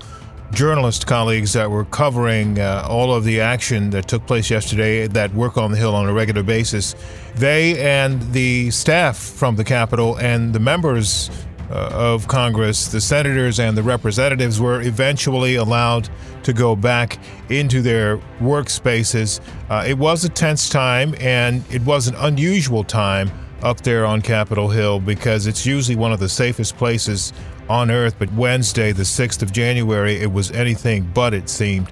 journalist 0.53 1.07
colleagues 1.07 1.53
that 1.53 1.69
were 1.69 1.85
covering 1.85 2.59
uh, 2.59 2.85
all 2.87 3.13
of 3.13 3.23
the 3.23 3.41
action 3.41 3.89
that 3.89 4.07
took 4.07 4.25
place 4.27 4.49
yesterday 4.51 5.07
that 5.07 5.33
work 5.33 5.57
on 5.57 5.71
the 5.71 5.77
Hill 5.77 5.95
on 5.95 6.07
a 6.07 6.13
regular 6.13 6.43
basis. 6.43 6.95
They 7.35 7.79
and 7.83 8.21
the 8.33 8.69
staff 8.69 9.17
from 9.17 9.55
the 9.55 9.63
Capitol 9.63 10.17
and 10.17 10.53
the 10.53 10.59
members 10.59 11.31
uh, 11.71 11.89
of 11.91 12.27
Congress, 12.27 12.87
the 12.87 13.01
senators 13.01 13.59
and 13.59 13.75
the 13.75 13.81
representatives, 13.81 14.61
were 14.61 14.81
eventually 14.81 15.55
allowed 15.55 16.07
to 16.43 16.53
go 16.53 16.75
back 16.75 17.17
into 17.49 17.81
their 17.81 18.17
workspaces. 18.39 19.39
Uh, 19.69 19.83
it 19.87 19.97
was 19.97 20.23
a 20.23 20.29
tense 20.29 20.69
time 20.69 21.15
and 21.19 21.63
it 21.71 21.81
was 21.81 22.07
an 22.07 22.15
unusual 22.15 22.83
time 22.83 23.31
up 23.63 23.81
there 23.81 24.05
on 24.05 24.21
Capitol 24.21 24.69
Hill 24.69 24.99
because 24.99 25.47
it's 25.47 25.65
usually 25.65 25.95
one 25.95 26.11
of 26.11 26.19
the 26.19 26.29
safest 26.29 26.77
places 26.77 27.33
on 27.69 27.91
earth. 27.91 28.15
But 28.17 28.31
Wednesday, 28.33 28.91
the 28.91 29.03
6th 29.03 29.41
of 29.41 29.51
January, 29.51 30.15
it 30.15 30.31
was 30.31 30.51
anything 30.51 31.09
but, 31.13 31.33
it 31.33 31.49
seemed. 31.49 31.91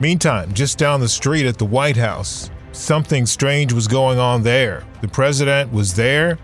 Meantime, 0.00 0.52
just 0.54 0.78
down 0.78 1.00
the 1.00 1.08
street 1.08 1.46
at 1.46 1.58
the 1.58 1.66
White 1.66 1.96
House, 1.96 2.50
something 2.72 3.26
strange 3.26 3.72
was 3.72 3.86
going 3.86 4.18
on 4.18 4.42
there. 4.42 4.84
The 5.02 5.08
president 5.08 5.72
was 5.72 5.94
there. 5.94 6.38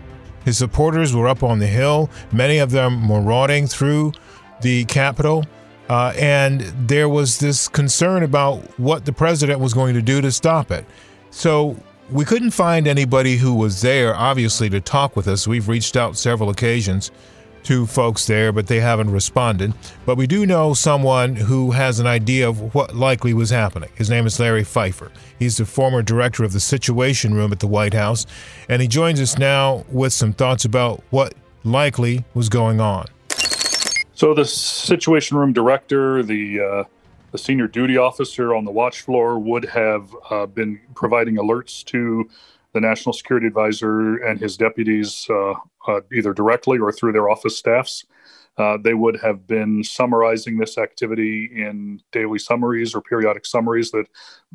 His 0.45 0.57
supporters 0.57 1.15
were 1.15 1.27
up 1.27 1.43
on 1.43 1.59
the 1.59 1.67
Hill, 1.67 2.09
many 2.31 2.59
of 2.59 2.71
them 2.71 3.07
marauding 3.07 3.67
through 3.67 4.13
the 4.61 4.85
Capitol. 4.85 5.43
Uh, 5.89 6.13
and 6.17 6.61
there 6.87 7.09
was 7.09 7.39
this 7.39 7.67
concern 7.67 8.23
about 8.23 8.59
what 8.79 9.05
the 9.05 9.13
president 9.13 9.59
was 9.59 9.73
going 9.73 9.93
to 9.93 10.01
do 10.01 10.21
to 10.21 10.31
stop 10.31 10.69
it. 10.71 10.85
So 11.31 11.77
we 12.09 12.25
couldn't 12.25 12.51
find 12.51 12.87
anybody 12.87 13.37
who 13.37 13.53
was 13.53 13.81
there, 13.81 14.15
obviously, 14.15 14.69
to 14.69 14.81
talk 14.81 15.15
with 15.15 15.27
us. 15.27 15.47
We've 15.47 15.67
reached 15.67 15.97
out 15.97 16.17
several 16.17 16.49
occasions 16.49 17.11
to 17.67 17.85
folks 17.85 18.25
there, 18.27 18.53
but 18.53 18.67
they 18.67 18.79
haven't 18.79 19.09
responded. 19.09 19.73
But 20.05 20.17
we 20.17 20.25
do 20.25 20.45
know 20.45 20.73
someone 20.73 21.35
who 21.35 21.71
has 21.71 21.99
an 21.99 22.07
idea 22.07 22.47
of 22.47 22.73
what 22.73 22.95
likely 22.95 23.33
was 23.33 23.49
happening. 23.49 23.89
His 23.95 24.09
name 24.09 24.25
is 24.25 24.39
Larry 24.39 24.63
Pfeiffer. 24.63 25.11
He's 25.37 25.57
the 25.57 25.65
former 25.65 26.01
director 26.01 26.45
of 26.45 26.53
the 26.53 26.61
Situation 26.61 27.33
Room 27.33 27.51
at 27.51 27.59
the 27.59 27.67
White 27.67 27.93
House, 27.93 28.25
and 28.69 28.81
he 28.81 28.87
joins 28.87 29.19
us 29.19 29.37
now 29.37 29.83
with 29.91 30.13
some 30.13 30.31
thoughts 30.31 30.63
about 30.63 31.03
what 31.09 31.33
likely 31.65 32.23
was 32.33 32.47
going 32.47 32.79
on. 32.79 33.07
So, 34.13 34.33
the 34.33 34.45
Situation 34.45 35.37
Room 35.37 35.51
director, 35.51 36.23
the 36.23 36.61
uh 36.61 36.83
the 37.33 37.37
senior 37.37 37.67
duty 37.67 37.97
officer 37.97 38.55
on 38.55 38.63
the 38.63 38.71
watch 38.71 39.01
floor 39.01 39.37
would 39.37 39.65
have 39.65 40.15
uh, 40.29 40.45
been 40.45 40.79
providing 40.95 41.35
alerts 41.35 41.83
to 41.83 42.29
the 42.77 42.87
national 42.87 43.11
security 43.11 43.47
advisor 43.47 44.17
and 44.17 44.39
his 44.39 44.55
deputies, 44.55 45.25
uh, 45.31 45.53
uh, 45.87 46.01
either 46.13 46.31
directly 46.31 46.77
or 46.77 46.91
through 46.91 47.11
their 47.11 47.27
office 47.27 47.57
staffs. 47.57 48.05
Uh, 48.55 48.77
they 48.83 48.93
would 48.93 49.19
have 49.19 49.47
been 49.47 49.83
summarizing 49.83 50.57
this 50.57 50.77
activity 50.77 51.49
in 51.55 51.99
daily 52.11 52.37
summaries 52.37 52.93
or 52.93 53.01
periodic 53.01 53.47
summaries 53.47 53.89
that 53.91 54.05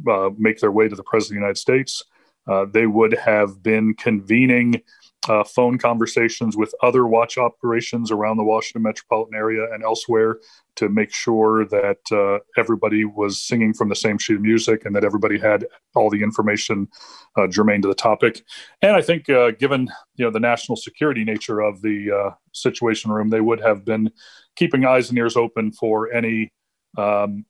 uh, 0.09 0.31
make 0.39 0.61
their 0.61 0.71
way 0.71 0.89
to 0.89 0.95
the 0.95 1.03
President 1.03 1.37
of 1.37 1.41
the 1.41 1.47
United 1.47 1.59
States. 1.59 2.05
Uh, 2.47 2.65
they 2.65 2.87
would 2.87 3.13
have 3.15 3.61
been 3.61 3.93
convening 3.95 4.81
uh, 5.29 5.45
phone 5.45 5.79
conversations 5.79 6.57
with 6.57 6.75
other 6.83 7.07
watch 7.07 7.39
operations 7.39 8.11
around 8.11 8.37
the 8.37 8.45
Washington 8.45 8.83
metropolitan 8.83 9.35
area 9.35 9.73
and 9.73 9.85
elsewhere 9.85 10.39
to 10.75 10.89
make 10.89 11.13
sure 11.13 11.65
that 11.67 11.99
uh, 12.11 12.39
everybody 12.59 13.05
was 13.05 13.41
singing 13.41 13.73
from 13.73 13.89
the 13.89 13.95
same 13.95 14.19
sheet 14.19 14.37
of 14.37 14.43
music 14.43 14.85
and 14.85 14.97
that 14.97 15.05
everybody 15.05 15.39
had 15.39 15.67
all 15.95 16.11
the 16.11 16.23
information 16.23 16.89
uh, 17.37 17.47
germane 17.47 17.83
to 17.83 17.89
the 17.89 17.95
topic. 17.95 18.43
And 18.81 18.97
I 18.97 19.03
think, 19.03 19.29
uh, 19.31 19.53
given 19.53 19.89
you 20.17 20.25
know 20.25 20.31
the 20.31 20.41
national 20.41 20.77
security 20.77 21.25
nature 21.25 21.61
of 21.61 21.83
the 21.83 22.11
uh, 22.11 22.31
Situation 22.53 23.13
Room, 23.13 23.31
they 23.31 23.41
would 23.41 23.61
have 23.61 23.85
been 23.85 24.11
keeping 24.57 24.85
eyes 24.85 25.09
and 25.09 25.19
ears 25.19 25.37
open 25.37 25.73
for 25.73 26.13
any 26.13 26.53
um, 26.99 27.45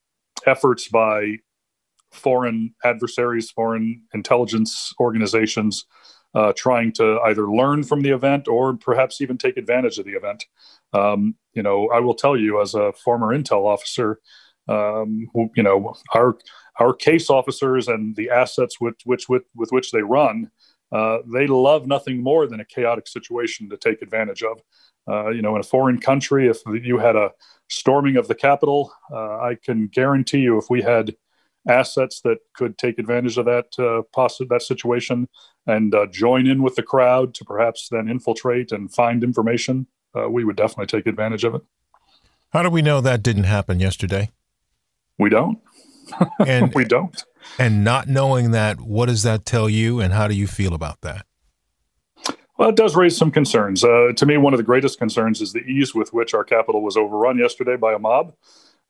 efforts 0.47 0.89
by 0.89 1.39
foreign 2.13 2.75
adversaries, 2.85 3.51
foreign 3.51 4.03
intelligence 4.13 4.93
organizations 5.01 5.87
uh, 6.35 6.53
trying 6.57 6.93
to 6.93 7.21
either 7.27 7.51
learn 7.51 7.83
from 7.83 8.03
the 8.03 8.11
event 8.11 8.49
or 8.49 8.75
perhaps 8.75 9.21
even 9.21 9.39
take 9.39 9.57
advantage 9.57 9.99
of 9.99 10.07
the 10.07 10.13
event. 10.13 10.45
Um, 10.93 11.37
you 11.55 11.63
know, 11.63 11.91
I 11.91 12.01
will 12.01 12.15
tell 12.15 12.37
you 12.37 12.61
as 12.61 12.75
a 12.75 12.93
former 12.93 13.37
intel 13.37 13.65
officer, 13.65 14.19
um, 14.69 15.27
you 15.57 15.63
know, 15.63 15.95
our 16.15 16.39
our 16.81 16.95
case 16.95 17.29
officers 17.29 17.89
and 17.89 18.17
the 18.17 18.31
assets 18.31 18.81
with 18.81 18.95
which 19.05 19.29
with, 19.29 19.43
with 19.55 19.71
which 19.71 19.91
they 19.91 20.03
run, 20.03 20.51
uh, 20.91 21.19
they 21.33 21.47
love 21.47 21.87
nothing 21.87 22.23
more 22.23 22.47
than 22.47 22.61
a 22.61 22.65
chaotic 22.65 23.07
situation 23.07 23.69
to 23.71 23.77
take 23.77 24.03
advantage 24.03 24.43
of. 24.43 24.61
Uh, 25.09 25.31
you 25.31 25.43
know, 25.43 25.55
in 25.57 25.61
a 25.61 25.65
foreign 25.65 25.99
country, 25.99 26.49
if 26.49 26.59
you 26.67 26.99
had 26.99 27.17
a 27.17 27.33
storming 27.69 28.17
of 28.17 28.29
the 28.29 28.35
Capitol, 28.35 28.93
uh, 29.13 29.39
I 29.41 29.57
can 29.63 29.89
guarantee 29.89 30.39
you, 30.39 30.59
if 30.59 30.71
we 30.71 30.81
had 30.81 31.17
assets 31.69 32.21
that 32.23 32.39
could 32.55 32.77
take 32.79 32.99
advantage 32.99 33.39
of 33.39 33.45
that 33.47 33.67
uh, 33.79 34.03
poss- 34.15 34.41
that 34.49 34.63
situation 34.63 35.29
and 35.67 35.95
uh, 35.95 36.07
join 36.07 36.47
in 36.47 36.63
with 36.63 36.75
the 36.75 36.83
crowd 36.83 37.35
to 37.35 37.45
perhaps 37.45 37.89
then 37.91 38.09
infiltrate 38.09 38.73
and 38.73 38.93
find 38.93 39.23
information, 39.23 39.87
uh, 40.17 40.29
we 40.29 40.45
would 40.45 40.57
definitely 40.57 40.87
take 40.87 41.07
advantage 41.07 41.45
of 41.45 41.55
it. 41.55 41.63
How 42.53 42.63
do 42.63 42.71
we 42.71 42.83
know 42.83 43.01
that 43.01 43.23
didn't 43.23 43.45
happen 43.45 43.81
yesterday? 43.81 44.31
We 45.19 45.31
don't. 45.31 45.59
and 46.47 46.75
we 46.75 46.85
don't. 46.85 47.25
And 47.59 47.85
not 47.85 48.09
knowing 48.09 48.51
that, 48.51 48.81
what 48.81 49.07
does 49.07 49.23
that 49.23 49.45
tell 49.45 49.69
you, 49.69 50.01
and 50.01 50.13
how 50.13 50.29
do 50.29 50.35
you 50.35 50.47
feel 50.47 50.75
about 50.75 51.01
that? 51.03 51.27
Well, 52.59 52.69
it 52.69 52.77
does 52.77 52.95
raise 52.95 53.17
some 53.17 53.31
concerns. 53.31 53.83
Uh, 53.83 54.13
to 54.17 54.27
me, 54.27 54.37
one 54.37 54.53
of 54.53 54.59
the 54.59 54.65
greatest 54.65 54.99
concerns 54.99 55.41
is 55.41 55.53
the 55.53 55.61
ease 55.61 55.95
with 55.95 56.13
which 56.13 56.35
our 56.35 56.45
Capitol 56.45 56.83
was 56.83 56.97
overrun 56.97 57.39
yesterday 57.39 57.77
by 57.77 57.93
a 57.93 57.99
mob. 57.99 58.35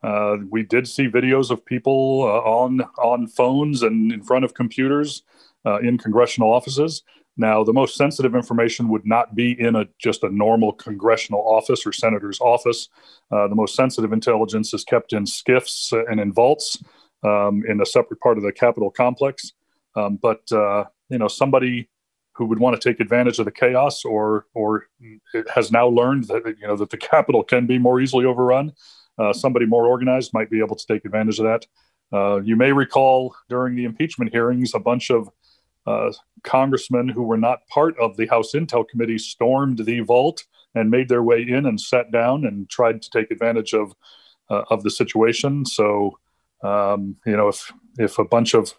Uh, 0.02 0.38
we 0.50 0.62
did 0.62 0.88
see 0.88 1.08
videos 1.08 1.50
of 1.50 1.64
people 1.64 2.22
uh, 2.22 2.48
on 2.48 2.80
on 2.98 3.26
phones 3.26 3.82
and 3.82 4.12
in 4.12 4.22
front 4.22 4.44
of 4.44 4.54
computers 4.54 5.22
uh, 5.64 5.78
in 5.78 5.98
congressional 5.98 6.52
offices. 6.52 7.02
Now, 7.36 7.64
the 7.64 7.72
most 7.72 7.96
sensitive 7.96 8.34
information 8.34 8.88
would 8.88 9.06
not 9.06 9.34
be 9.34 9.58
in 9.58 9.74
a 9.76 9.86
just 9.98 10.22
a 10.22 10.28
normal 10.28 10.72
congressional 10.72 11.40
office 11.40 11.86
or 11.86 11.92
senator's 11.92 12.40
office. 12.40 12.88
Uh, 13.30 13.48
the 13.48 13.54
most 13.54 13.74
sensitive 13.74 14.12
intelligence 14.12 14.74
is 14.74 14.84
kept 14.84 15.12
in 15.12 15.24
SCIFs 15.24 15.92
and 16.10 16.20
in 16.20 16.32
vaults 16.32 16.82
um, 17.22 17.62
in 17.68 17.80
a 17.80 17.86
separate 17.86 18.20
part 18.20 18.36
of 18.36 18.44
the 18.44 18.52
Capitol 18.52 18.90
complex. 18.90 19.52
Um, 19.94 20.18
but 20.20 20.50
uh, 20.52 20.84
you 21.08 21.18
know, 21.18 21.28
somebody 21.28 21.88
who 22.34 22.46
would 22.46 22.58
want 22.58 22.78
to 22.78 22.88
take 22.88 23.00
advantage 23.00 23.38
of 23.38 23.44
the 23.44 23.52
chaos 23.52 24.04
or 24.04 24.46
or 24.54 24.88
has 25.54 25.70
now 25.70 25.86
learned 25.86 26.24
that 26.24 26.56
you 26.60 26.66
know 26.66 26.76
that 26.76 26.90
the 26.90 26.96
Capitol 26.96 27.44
can 27.44 27.66
be 27.66 27.78
more 27.78 28.00
easily 28.00 28.26
overrun 28.26 28.72
uh, 29.18 29.32
somebody 29.32 29.66
more 29.66 29.86
organized 29.86 30.32
might 30.32 30.50
be 30.50 30.60
able 30.60 30.76
to 30.76 30.86
take 30.86 31.04
advantage 31.04 31.38
of 31.38 31.44
that. 31.44 31.66
Uh, 32.12 32.40
you 32.42 32.56
may 32.56 32.72
recall 32.72 33.34
during 33.48 33.74
the 33.74 33.84
impeachment 33.84 34.32
hearings, 34.32 34.74
a 34.74 34.78
bunch 34.78 35.10
of 35.10 35.28
uh, 35.86 36.12
congressmen 36.44 37.08
who 37.08 37.22
were 37.22 37.38
not 37.38 37.66
part 37.68 37.98
of 37.98 38.16
the 38.16 38.26
House 38.26 38.52
Intel 38.52 38.88
Committee 38.88 39.18
stormed 39.18 39.78
the 39.84 40.00
vault 40.00 40.44
and 40.74 40.90
made 40.90 41.08
their 41.08 41.22
way 41.22 41.42
in 41.42 41.66
and 41.66 41.80
sat 41.80 42.10
down 42.10 42.44
and 42.44 42.68
tried 42.68 43.02
to 43.02 43.10
take 43.10 43.30
advantage 43.30 43.72
of 43.74 43.92
uh, 44.50 44.62
of 44.70 44.82
the 44.82 44.90
situation. 44.90 45.64
So, 45.64 46.18
um, 46.62 47.16
you 47.26 47.36
know, 47.36 47.48
if 47.48 47.72
if 47.98 48.18
a 48.18 48.24
bunch 48.24 48.54
of 48.54 48.72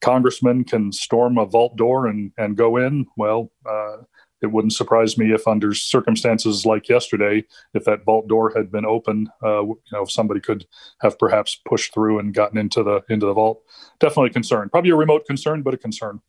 congressmen 0.00 0.64
can 0.64 0.92
storm 0.92 1.38
a 1.38 1.46
vault 1.46 1.76
door 1.76 2.06
and 2.06 2.32
and 2.38 2.56
go 2.56 2.76
in, 2.76 3.06
well, 3.16 3.50
uh, 3.68 3.98
it 4.42 4.52
wouldn't 4.52 4.72
surprise 4.72 5.18
me 5.18 5.32
if, 5.32 5.46
under 5.46 5.74
circumstances 5.74 6.64
like 6.64 6.88
yesterday, 6.88 7.44
if 7.74 7.84
that 7.84 8.04
vault 8.04 8.28
door 8.28 8.52
had 8.54 8.70
been 8.70 8.86
open, 8.86 9.28
uh, 9.42 9.62
you 9.62 9.78
know, 9.92 10.02
if 10.02 10.10
somebody 10.10 10.40
could 10.40 10.66
have 11.00 11.18
perhaps 11.18 11.60
pushed 11.66 11.92
through 11.92 12.18
and 12.18 12.34
gotten 12.34 12.58
into 12.58 12.82
the 12.82 13.02
into 13.08 13.26
the 13.26 13.34
vault. 13.34 13.62
Definitely 13.98 14.30
a 14.30 14.32
concern. 14.32 14.68
Probably 14.68 14.90
a 14.90 14.96
remote 14.96 15.26
concern, 15.26 15.62
but 15.62 15.74
a 15.74 15.78
concern. 15.78 16.20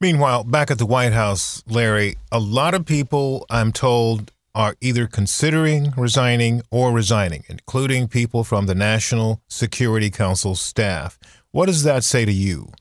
Meanwhile, 0.00 0.44
back 0.44 0.70
at 0.70 0.78
the 0.78 0.86
White 0.86 1.12
House, 1.12 1.62
Larry, 1.68 2.16
a 2.32 2.40
lot 2.40 2.74
of 2.74 2.84
people, 2.84 3.46
I'm 3.48 3.70
told, 3.72 4.32
are 4.54 4.74
either 4.80 5.06
considering 5.06 5.92
resigning 5.96 6.62
or 6.70 6.92
resigning, 6.92 7.44
including 7.48 8.08
people 8.08 8.42
from 8.42 8.66
the 8.66 8.74
National 8.74 9.40
Security 9.48 10.10
Council 10.10 10.56
staff. 10.56 11.18
What 11.52 11.66
does 11.66 11.84
that 11.84 12.02
say 12.02 12.24
to 12.24 12.32
you? 12.32 12.72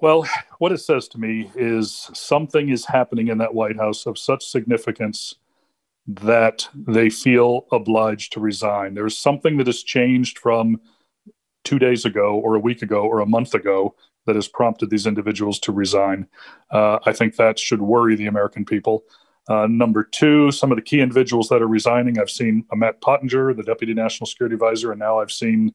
Well, 0.00 0.26
what 0.58 0.70
it 0.70 0.78
says 0.78 1.08
to 1.08 1.18
me 1.18 1.50
is 1.56 2.08
something 2.14 2.68
is 2.68 2.86
happening 2.86 3.28
in 3.28 3.38
that 3.38 3.54
White 3.54 3.76
House 3.76 4.06
of 4.06 4.16
such 4.16 4.46
significance 4.46 5.34
that 6.06 6.68
they 6.74 7.10
feel 7.10 7.66
obliged 7.72 8.32
to 8.32 8.40
resign. 8.40 8.94
There's 8.94 9.18
something 9.18 9.56
that 9.58 9.66
has 9.66 9.82
changed 9.82 10.38
from 10.38 10.80
two 11.64 11.80
days 11.80 12.04
ago, 12.04 12.36
or 12.36 12.54
a 12.54 12.60
week 12.60 12.80
ago, 12.80 13.02
or 13.02 13.20
a 13.20 13.26
month 13.26 13.54
ago 13.54 13.94
that 14.26 14.36
has 14.36 14.46
prompted 14.46 14.88
these 14.88 15.06
individuals 15.06 15.58
to 15.58 15.72
resign. 15.72 16.26
Uh, 16.70 16.98
I 17.04 17.12
think 17.12 17.36
that 17.36 17.58
should 17.58 17.82
worry 17.82 18.14
the 18.14 18.26
American 18.26 18.64
people. 18.64 19.04
Uh, 19.48 19.66
number 19.66 20.04
two, 20.04 20.52
some 20.52 20.70
of 20.70 20.76
the 20.76 20.82
key 20.82 21.00
individuals 21.00 21.48
that 21.48 21.60
are 21.60 21.68
resigning. 21.68 22.18
I've 22.18 22.30
seen 22.30 22.64
Matt 22.72 23.00
Pottinger, 23.00 23.52
the 23.52 23.62
Deputy 23.62 23.94
National 23.94 24.26
Security 24.26 24.54
Advisor, 24.54 24.92
and 24.92 25.00
now 25.00 25.18
I've 25.18 25.32
seen 25.32 25.74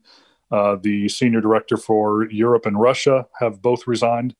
uh, 0.53 0.75
the 0.75 1.09
senior 1.09 1.41
director 1.41 1.77
for 1.77 2.29
Europe 2.29 2.67
and 2.67 2.79
Russia 2.79 3.25
have 3.39 3.59
both 3.59 3.87
resigned. 3.87 4.35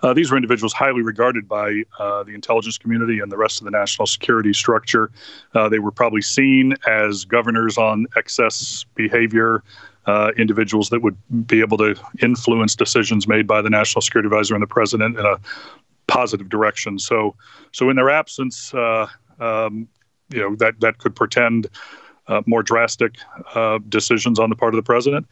Uh, 0.00 0.14
these 0.14 0.30
were 0.30 0.36
individuals 0.36 0.72
highly 0.72 1.02
regarded 1.02 1.48
by 1.48 1.82
uh, 1.98 2.22
the 2.22 2.32
intelligence 2.34 2.78
community 2.78 3.18
and 3.18 3.32
the 3.32 3.36
rest 3.36 3.60
of 3.60 3.64
the 3.64 3.72
national 3.72 4.06
security 4.06 4.52
structure. 4.52 5.10
Uh, 5.56 5.68
they 5.68 5.80
were 5.80 5.90
probably 5.90 6.22
seen 6.22 6.74
as 6.86 7.24
governors 7.24 7.76
on 7.76 8.06
excess 8.16 8.86
behavior, 8.94 9.64
uh, 10.06 10.30
individuals 10.38 10.88
that 10.90 11.02
would 11.02 11.16
be 11.48 11.60
able 11.60 11.76
to 11.76 11.96
influence 12.22 12.76
decisions 12.76 13.26
made 13.26 13.44
by 13.44 13.60
the 13.60 13.68
national 13.68 14.00
security 14.02 14.28
advisor 14.28 14.54
and 14.54 14.62
the 14.62 14.68
president 14.68 15.18
in 15.18 15.26
a 15.26 15.36
positive 16.06 16.48
direction. 16.48 16.96
So, 17.00 17.34
so 17.72 17.90
in 17.90 17.96
their 17.96 18.08
absence, 18.08 18.72
um, 18.72 19.88
you 20.30 20.40
know 20.40 20.56
that 20.56 20.80
that 20.80 20.98
could 20.98 21.14
portend 21.14 21.68
uh, 22.28 22.42
more 22.46 22.62
drastic 22.62 23.16
uh, 23.54 23.78
decisions 23.88 24.38
on 24.38 24.50
the 24.50 24.56
part 24.56 24.74
of 24.74 24.76
the 24.76 24.82
president. 24.82 25.26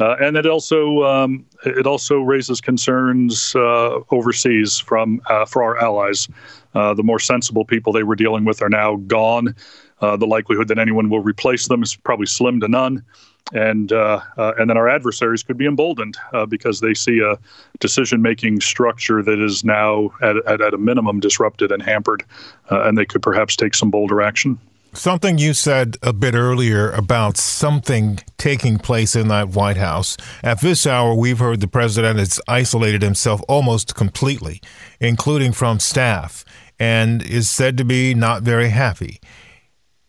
Uh, 0.00 0.16
and 0.20 0.36
it 0.36 0.46
also 0.46 1.04
um, 1.04 1.44
it 1.64 1.86
also 1.86 2.18
raises 2.18 2.60
concerns 2.60 3.54
uh, 3.54 4.00
overseas 4.10 4.78
from 4.78 5.20
uh, 5.30 5.44
for 5.44 5.62
our 5.62 5.78
allies. 5.78 6.28
Uh, 6.74 6.92
the 6.94 7.02
more 7.02 7.20
sensible 7.20 7.64
people 7.64 7.92
they 7.92 8.02
were 8.02 8.16
dealing 8.16 8.44
with 8.44 8.60
are 8.60 8.68
now 8.68 8.96
gone. 9.06 9.54
the 10.00 10.26
likelihood 10.26 10.68
that 10.68 10.78
anyone 10.78 11.08
will 11.08 11.22
replace 11.22 11.68
them 11.68 11.82
is 11.82 11.94
probably 11.96 12.26
slim 12.26 12.60
to 12.60 12.68
none, 12.68 13.02
and 13.52 13.92
and 13.92 14.68
then 14.68 14.76
our 14.76 14.88
adversaries 14.88 15.42
could 15.42 15.56
be 15.56 15.66
emboldened 15.66 16.16
because 16.48 16.80
they 16.80 16.94
see 16.94 17.20
a 17.20 17.38
decision-making 17.78 18.60
structure 18.60 19.22
that 19.22 19.38
is 19.38 19.64
now 19.64 20.10
at, 20.20 20.36
at, 20.46 20.60
at 20.60 20.74
a 20.74 20.78
minimum 20.78 21.20
disrupted 21.20 21.70
and 21.70 21.82
hampered, 21.82 22.24
and 22.70 22.98
they 22.98 23.06
could 23.06 23.22
perhaps 23.22 23.54
take 23.54 23.74
some 23.74 23.90
bolder 23.90 24.20
action. 24.20 24.58
Something 24.96 25.38
you 25.38 25.54
said 25.54 25.96
a 26.04 26.12
bit 26.12 26.34
earlier 26.36 26.92
about 26.92 27.36
something 27.36 28.20
taking 28.38 28.78
place 28.78 29.16
in 29.16 29.26
that 29.26 29.48
White 29.48 29.76
House. 29.76 30.16
At 30.42 30.60
this 30.60 30.86
hour, 30.86 31.16
we've 31.16 31.40
heard 31.40 31.60
the 31.60 31.66
president 31.66 32.20
has 32.20 32.40
isolated 32.46 33.02
himself 33.02 33.42
almost 33.48 33.96
completely, 33.96 34.62
including 35.00 35.50
from 35.50 35.80
staff, 35.80 36.44
and 36.78 37.22
is 37.24 37.50
said 37.50 37.76
to 37.78 37.84
be 37.84 38.14
not 38.14 38.42
very 38.42 38.68
happy. 38.68 39.20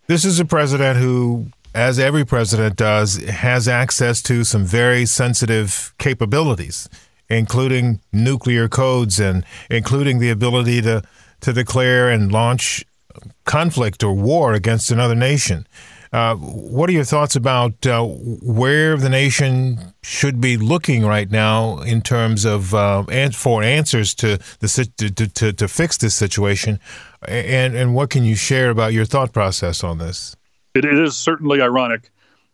This 0.06 0.24
is 0.24 0.40
a 0.40 0.46
president 0.46 1.00
who, 1.00 1.48
as 1.74 1.98
every 1.98 2.24
president 2.24 2.76
does, 2.76 3.18
has 3.18 3.68
access 3.68 4.22
to 4.24 4.44
some 4.44 4.66
very 4.66 5.08
sensitive 5.08 5.96
capabilities, 5.98 6.88
including 7.28 8.02
nuclear 8.14 8.70
codes 8.70 9.20
and 9.20 9.46
including 9.68 10.20
the 10.20 10.30
ability 10.30 10.84
to, 10.84 11.02
to 11.42 11.54
declare 11.54 12.08
and 12.08 12.32
launch 12.32 12.86
conflict 13.46 14.04
or 14.04 14.14
war 14.14 14.54
against 14.54 14.92
another 14.92 15.16
nation. 15.16 15.68
Uh, 16.14 16.36
what 16.36 16.90
are 16.90 16.94
your 16.94 17.04
thoughts 17.04 17.36
about 17.36 17.86
uh, 17.86 18.02
where 18.06 18.96
the 18.96 19.10
nation 19.10 19.94
should 20.02 20.40
be 20.40 20.56
looking 20.56 21.06
right 21.06 21.30
now 21.30 21.80
in 21.82 22.02
terms 22.02 22.46
of 22.46 22.74
uh, 22.74 23.04
for 23.32 23.64
answers 23.64 24.14
to 24.16 24.38
the 24.60 24.90
to, 24.98 25.28
to, 25.28 25.52
to 25.52 25.68
fix 25.68 25.98
this 25.98 26.16
situation, 26.16 26.80
and 27.28 27.76
and 27.76 27.96
what 27.96 28.10
can 28.10 28.24
you 28.24 28.36
share 28.36 28.70
about 28.70 28.94
your 28.94 29.04
thought 29.04 29.34
process 29.34 29.84
on 29.84 29.98
this? 29.98 30.38
it, 30.76 30.86
is 30.86 31.16
certainly 31.16 31.62
ironic 31.62 32.12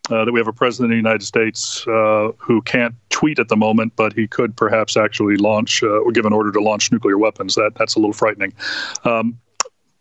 uh, 0.10 0.26
that 0.26 0.32
we 0.32 0.40
have 0.40 0.48
a 0.48 0.54
president 0.54 0.92
of 0.92 0.92
the 0.92 0.98
United 0.98 1.24
States 1.24 1.86
uh, 1.88 2.32
who 2.38 2.62
can't 2.62 2.96
tweet 3.10 3.40
at 3.40 3.48
the 3.48 3.58
moment, 3.58 3.94
but 3.96 4.14
he 4.14 4.28
could 4.28 4.56
perhaps 4.56 4.98
actually 4.98 5.38
launch 5.38 5.84
uh, 5.84 5.88
or 5.88 6.12
give 6.12 6.26
an 6.26 6.34
order 6.34 6.52
to 6.52 6.60
launch 6.60 6.92
nuclear 6.92 7.18
weapons. 7.18 7.56
That 7.56 7.74
that's 7.76 7.96
a 7.96 8.00
little 8.00 8.14
frightening. 8.14 8.54
Um, 9.04 9.38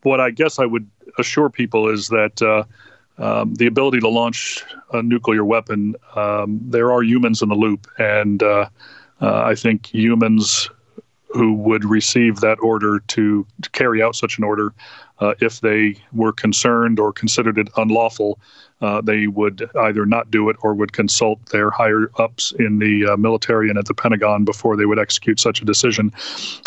what 0.03 0.19
I 0.19 0.31
guess 0.31 0.59
I 0.59 0.65
would 0.65 0.89
assure 1.17 1.49
people 1.49 1.89
is 1.89 2.07
that 2.09 2.41
uh, 2.41 2.63
um, 3.21 3.53
the 3.55 3.67
ability 3.67 3.99
to 3.99 4.09
launch 4.09 4.63
a 4.93 5.01
nuclear 5.01 5.45
weapon, 5.45 5.95
um, 6.15 6.59
there 6.63 6.91
are 6.91 7.03
humans 7.03 7.41
in 7.41 7.49
the 7.49 7.55
loop, 7.55 7.87
and 7.97 8.41
uh, 8.41 8.67
uh, 9.21 9.43
I 9.43 9.55
think 9.55 9.93
humans 9.93 10.69
who 11.33 11.53
would 11.53 11.85
receive 11.85 12.37
that 12.41 12.57
order 12.61 12.99
to, 13.07 13.45
to 13.61 13.69
carry 13.71 14.01
out 14.01 14.15
such 14.15 14.37
an 14.37 14.43
order, 14.43 14.73
uh, 15.19 15.33
if 15.39 15.61
they 15.61 15.95
were 16.13 16.33
concerned 16.33 16.99
or 16.99 17.13
considered 17.13 17.57
it 17.57 17.69
unlawful, 17.77 18.39
uh, 18.81 18.99
they 19.01 19.27
would 19.27 19.69
either 19.81 20.05
not 20.05 20.31
do 20.31 20.49
it 20.49 20.55
or 20.63 20.73
would 20.73 20.91
consult 20.91 21.43
their 21.47 21.69
higher 21.69 22.09
ups 22.17 22.51
in 22.57 22.79
the 22.79 23.05
uh, 23.05 23.17
military 23.17 23.69
and 23.69 23.77
at 23.77 23.85
the 23.85 23.93
Pentagon 23.93 24.43
before 24.43 24.75
they 24.75 24.85
would 24.85 24.97
execute 24.97 25.39
such 25.39 25.61
a 25.61 25.65
decision. 25.65 26.11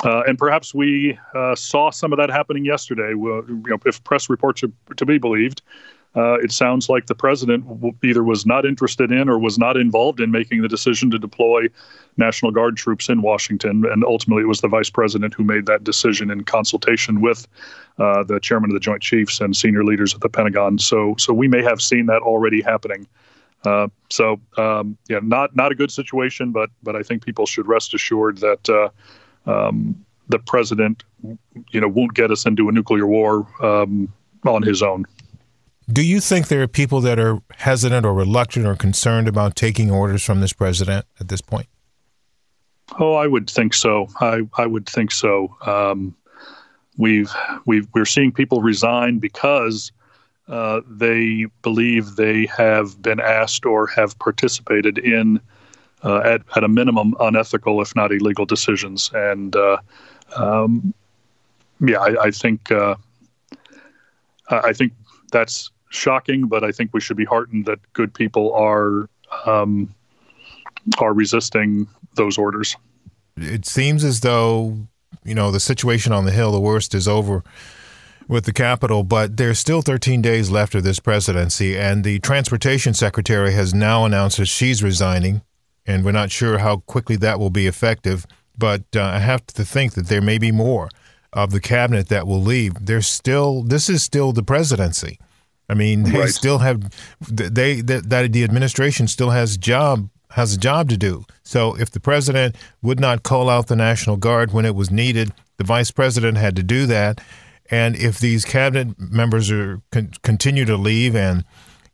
Uh, 0.05 0.23
and 0.27 0.39
perhaps 0.39 0.73
we 0.73 1.19
uh, 1.35 1.55
saw 1.57 1.91
some 1.91 2.13
of 2.13 2.19
that 2.19 2.31
happening 2.31 2.65
yesterday. 2.65 3.11
You 3.11 3.63
know, 3.67 3.79
if 3.85 4.03
press 4.05 4.31
reports 4.31 4.63
are 4.63 4.71
to 4.97 5.05
be 5.05 5.19
believed, 5.19 5.63
uh, 6.17 6.35
it 6.35 6.53
sounds 6.53 6.89
like 6.89 7.07
the 7.07 7.15
president 7.15 7.65
either 8.05 8.23
was 8.23 8.47
not 8.47 8.65
interested 8.65 9.11
in 9.11 9.29
or 9.29 9.39
was 9.39 9.59
not 9.59 9.77
involved 9.77 10.21
in 10.21 10.31
making 10.31 10.63
the 10.63 10.69
decision 10.69 11.11
to 11.11 11.19
deploy 11.19 11.67
National 12.17 12.53
Guard 12.53 12.77
troops 12.77 13.09
in 13.09 13.21
Washington. 13.23 13.85
And 13.91 14.05
ultimately, 14.05 14.45
it 14.45 14.47
was 14.47 14.61
the 14.61 14.69
vice 14.69 14.91
president 14.91 15.35
who 15.35 15.43
made 15.43 15.67
that 15.67 15.83
decision 15.83 16.31
in 16.31 16.45
consultation 16.45 17.21
with 17.21 17.49
uh, 17.99 18.23
the 18.23 18.39
chairman 18.39 18.71
of 18.71 18.75
the 18.75 18.81
Joint 18.81 19.03
Chiefs 19.03 19.41
and 19.41 19.57
senior 19.57 19.85
leaders 19.85 20.15
at 20.15 20.21
the 20.21 20.29
Pentagon. 20.29 20.79
So, 20.79 21.17
so 21.19 21.33
we 21.33 21.49
may 21.49 21.63
have 21.63 21.83
seen 21.83 22.07
that 22.07 22.23
already 22.23 22.63
happening. 22.63 23.09
Uh, 23.65 23.89
so, 24.11 24.41
um, 24.59 24.97
yeah, 25.09 25.21
not 25.23 25.57
not 25.57 25.73
a 25.73 25.75
good 25.75 25.91
situation, 25.91 26.53
but 26.53 26.71
but 26.83 26.95
I 26.95 27.03
think 27.03 27.25
people 27.25 27.47
should 27.47 27.67
rest 27.67 27.95
assured 27.95 28.39
that 28.39 28.69
uh, 28.69 29.51
um, 29.51 30.05
the 30.29 30.39
president, 30.39 31.03
you 31.71 31.81
know, 31.81 31.89
won't 31.89 32.15
get 32.15 32.31
us 32.31 32.45
into 32.47 32.69
a 32.69 32.73
nuclear 32.73 33.07
war 33.07 33.47
um, 33.63 34.13
on 34.45 34.63
his 34.63 34.83
own. 34.83 35.07
Do 35.93 36.03
you 36.03 36.21
think 36.21 36.49
there 36.49 36.63
are 36.63 36.69
people 36.69 37.01
that 37.03 37.19
are 37.19 37.41
hesitant 37.57 38.07
or 38.07 38.15
reluctant 38.15 38.67
or 38.67 38.75
concerned 38.75 39.29
about 39.29 39.55
taking 39.55 39.91
orders 39.91 40.25
from 40.25 40.41
this 40.41 40.53
president 40.53 41.05
at 41.21 41.29
this 41.29 41.43
point? 41.43 41.67
Oh, 42.99 43.15
I 43.15 43.27
would 43.27 43.51
think 43.51 43.75
so. 43.75 44.09
I, 44.21 44.43
I 44.57 44.67
would 44.67 44.87
think 44.89 45.11
so. 45.11 45.55
Um, 45.67 46.15
we've 46.97 47.33
we've 47.67 47.89
we're 47.95 48.05
seeing 48.05 48.33
people 48.33 48.63
resign 48.63 49.19
because 49.19 49.93
uh, 50.49 50.81
they 50.89 51.47
believe 51.63 52.17
they 52.17 52.47
have 52.47 53.01
been 53.03 53.21
asked 53.21 53.67
or 53.67 53.87
have 53.89 54.19
participated 54.19 54.99
in 54.99 55.41
uh, 56.03 56.19
at 56.19 56.43
at 56.57 56.65
a 56.65 56.69
minimum 56.69 57.15
unethical, 57.21 57.81
if 57.81 57.95
not 57.97 58.13
illegal, 58.13 58.45
decisions. 58.47 59.11
And 59.15 59.57
uh, 59.57 59.79
um, 60.37 60.95
yeah, 61.81 62.01
I, 62.01 62.25
I 62.25 62.31
think 62.31 62.71
uh, 62.71 62.97
I 64.49 64.73
think 64.73 64.93
that's 65.33 65.71
shocking, 65.95 66.47
but 66.47 66.65
I 66.65 66.73
think 66.73 66.91
we 66.93 67.01
should 67.01 67.17
be 67.17 67.25
heartened 67.25 67.67
that 67.67 67.79
good 67.93 68.13
people 68.13 68.53
are 68.55 69.09
um, 69.47 69.95
are 70.99 71.13
resisting 71.13 71.87
those 72.15 72.39
orders. 72.39 72.77
It 73.37 73.67
seems 73.67 74.05
as 74.05 74.21
though 74.21 74.77
you 75.25 75.35
know 75.35 75.51
the 75.51 75.61
situation 75.61 76.13
on 76.13 76.25
the 76.25 76.33
Hill, 76.33 76.53
the 76.53 76.61
worst 76.61 76.95
is 76.95 77.09
over 77.09 77.43
with 78.29 78.45
the 78.45 78.53
Capitol, 78.53 79.03
but 79.03 79.37
there's 79.37 79.59
still 79.59 79.83
13 79.83 80.23
days 80.23 80.51
left 80.51 80.75
of 80.75 80.83
this 80.83 80.99
presidency, 80.99 81.77
and 81.77 82.05
the 82.05 82.19
transportation 82.21 82.95
secretary 82.95 83.53
has 83.53 83.75
now 83.75 84.05
announced 84.05 84.39
that 84.39 84.47
she's 84.47 84.83
resigning, 84.83 85.43
and 85.87 86.05
we're 86.05 86.13
not 86.13 86.31
sure 86.31 86.59
how 86.59 86.79
quickly 86.79 87.17
that 87.17 87.39
will 87.39 87.51
be 87.51 87.67
effective. 87.67 88.27
But 88.57 88.85
uh, 88.95 89.03
I 89.03 89.19
have 89.19 89.47
to 89.49 89.65
think 89.65 89.95
that 89.95 90.07
there 90.07 90.23
may 90.23 90.39
be 90.39 90.53
more 90.53 90.89
of 91.33 91.51
the 91.51 91.61
cabinet 91.61 92.09
that 92.09 92.27
will 92.27 92.41
leave. 92.41 92.87
There's 92.87 93.09
still 93.09 93.63
this 93.63 93.89
is 93.89 94.03
still 94.03 94.33
the 94.33 94.43
presidency. 94.43 95.19
I 95.69 95.75
mean, 95.75 96.03
they 96.05 96.19
Right. 96.21 96.29
still 96.29 96.59
have 96.59 96.93
they 97.29 97.81
that, 97.81 98.11
that 98.11 98.33
the 98.33 98.45
administration 98.45 99.09
still 99.09 99.31
has 99.31 99.57
job 99.57 100.09
has 100.33 100.55
a 100.55 100.59
job 100.59 100.89
to 100.91 100.97
do. 100.97 101.25
So 101.45 101.77
if 101.79 101.91
the 101.91 102.01
president 102.01 102.57
would 102.83 102.99
not 102.99 103.23
call 103.23 103.49
out 103.49 103.69
the 103.69 103.77
National 103.77 104.17
Guard 104.17 104.53
when 104.53 104.65
it 104.65 104.75
was 104.75 104.91
needed, 104.91 105.33
the 105.59 105.65
vice 105.65 105.91
president 105.93 106.39
had 106.39 106.57
to 106.57 106.63
do 106.65 106.87
that. 106.87 107.21
And 107.71 107.95
if 107.97 108.19
these 108.19 108.45
cabinet 108.45 108.99
members 108.99 109.51
are 109.51 109.81
con- 109.93 110.11
continue 110.23 110.65
to 110.65 110.77
leave 110.77 111.15
and 111.15 111.45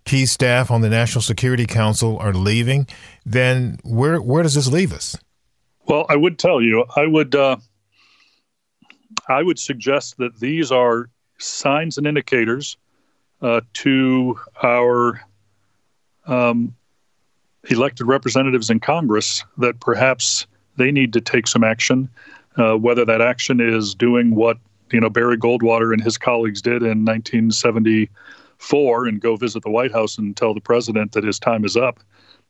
key 0.06 0.24
staff 0.26 0.70
on 0.70 0.80
the 0.80 0.88
National 0.88 1.20
Security 1.22 1.66
Council 1.66 2.18
are 2.18 2.32
leaving, 2.32 2.86
then 3.26 3.78
where 3.84 4.20
where 4.20 4.42
does 4.42 4.54
this 4.54 4.66
leave 4.68 4.92
us? 4.92 5.16
Well, 5.86 6.06
I 6.08 6.16
would 6.16 6.38
tell 6.38 6.60
you, 6.62 6.84
I 6.96 7.06
would, 7.06 7.34
uh, 7.34 7.56
I 9.28 9.42
would 9.42 9.58
suggest 9.58 10.16
that 10.18 10.38
these 10.40 10.72
are 10.72 11.10
signs 11.38 11.98
and 11.98 12.06
indicators 12.06 12.76
uh, 13.42 13.60
to 13.74 14.38
our 14.62 15.20
um, 16.26 16.74
elected 17.68 18.06
representatives 18.06 18.70
in 18.70 18.80
Congress 18.80 19.44
that 19.58 19.80
perhaps 19.80 20.46
they 20.76 20.90
need 20.90 21.12
to 21.12 21.20
take 21.20 21.46
some 21.46 21.62
action. 21.64 22.08
Uh, 22.56 22.74
whether 22.74 23.04
that 23.04 23.20
action 23.20 23.60
is 23.60 23.94
doing 23.94 24.34
what 24.34 24.56
you 24.92 25.00
know 25.00 25.08
Barry 25.08 25.36
Goldwater 25.36 25.92
and 25.92 26.02
his 26.02 26.18
colleagues 26.18 26.60
did 26.60 26.82
in 26.82 27.04
1974 27.04 29.06
and 29.06 29.20
go 29.20 29.36
visit 29.36 29.62
the 29.62 29.70
White 29.70 29.92
House 29.92 30.18
and 30.18 30.36
tell 30.36 30.52
the 30.52 30.60
president 30.60 31.12
that 31.12 31.22
his 31.22 31.38
time 31.38 31.64
is 31.64 31.76
up, 31.76 32.00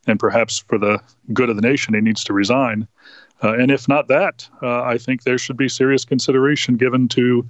and 0.06 0.18
perhaps 0.18 0.58
for 0.58 0.78
the 0.78 0.98
good 1.34 1.50
of 1.50 1.56
the 1.56 1.62
nation 1.62 1.92
he 1.94 2.00
needs 2.00 2.24
to 2.24 2.32
resign. 2.32 2.88
Uh, 3.42 3.54
and 3.54 3.70
if 3.70 3.88
not 3.88 4.08
that, 4.08 4.48
uh, 4.62 4.82
I 4.82 4.98
think 4.98 5.22
there 5.22 5.38
should 5.38 5.56
be 5.56 5.68
serious 5.68 6.04
consideration 6.04 6.76
given 6.76 7.08
to 7.08 7.46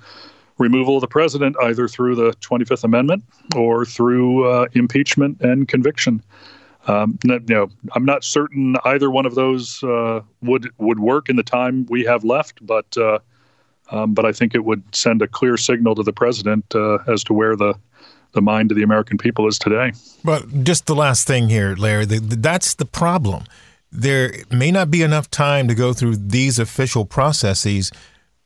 removal 0.60 0.96
of 0.96 1.00
the 1.00 1.08
president 1.08 1.56
either 1.62 1.88
through 1.88 2.14
the 2.14 2.32
25th 2.34 2.84
Amendment 2.84 3.24
or 3.56 3.84
through 3.84 4.48
uh, 4.48 4.66
impeachment 4.74 5.40
and 5.40 5.66
conviction. 5.66 6.22
Um, 6.86 7.18
n- 7.28 7.44
you 7.48 7.54
know, 7.54 7.68
I'm 7.94 8.04
not 8.04 8.22
certain 8.22 8.76
either 8.84 9.10
one 9.10 9.26
of 9.26 9.34
those 9.34 9.82
uh, 9.82 10.20
would 10.42 10.70
would 10.78 11.00
work 11.00 11.28
in 11.28 11.36
the 11.36 11.42
time 11.42 11.86
we 11.88 12.04
have 12.04 12.24
left, 12.24 12.64
but 12.64 12.96
uh, 12.96 13.18
um, 13.90 14.14
but 14.14 14.24
I 14.24 14.32
think 14.32 14.54
it 14.54 14.64
would 14.64 14.82
send 14.94 15.22
a 15.22 15.26
clear 15.26 15.56
signal 15.56 15.94
to 15.96 16.02
the 16.02 16.12
president 16.12 16.64
uh, 16.74 16.98
as 17.08 17.24
to 17.24 17.32
where 17.34 17.56
the 17.56 17.74
the 18.32 18.40
mind 18.40 18.70
of 18.70 18.76
the 18.76 18.84
American 18.84 19.18
people 19.18 19.48
is 19.48 19.58
today. 19.58 19.92
But 20.22 20.62
just 20.62 20.86
the 20.86 20.94
last 20.94 21.26
thing 21.26 21.48
here, 21.48 21.74
Larry, 21.74 22.04
the, 22.04 22.20
the, 22.20 22.36
that's 22.36 22.74
the 22.74 22.84
problem. 22.84 23.44
There 23.90 24.32
may 24.52 24.70
not 24.70 24.88
be 24.88 25.02
enough 25.02 25.28
time 25.30 25.66
to 25.66 25.74
go 25.74 25.92
through 25.92 26.16
these 26.16 26.60
official 26.60 27.04
processes, 27.04 27.90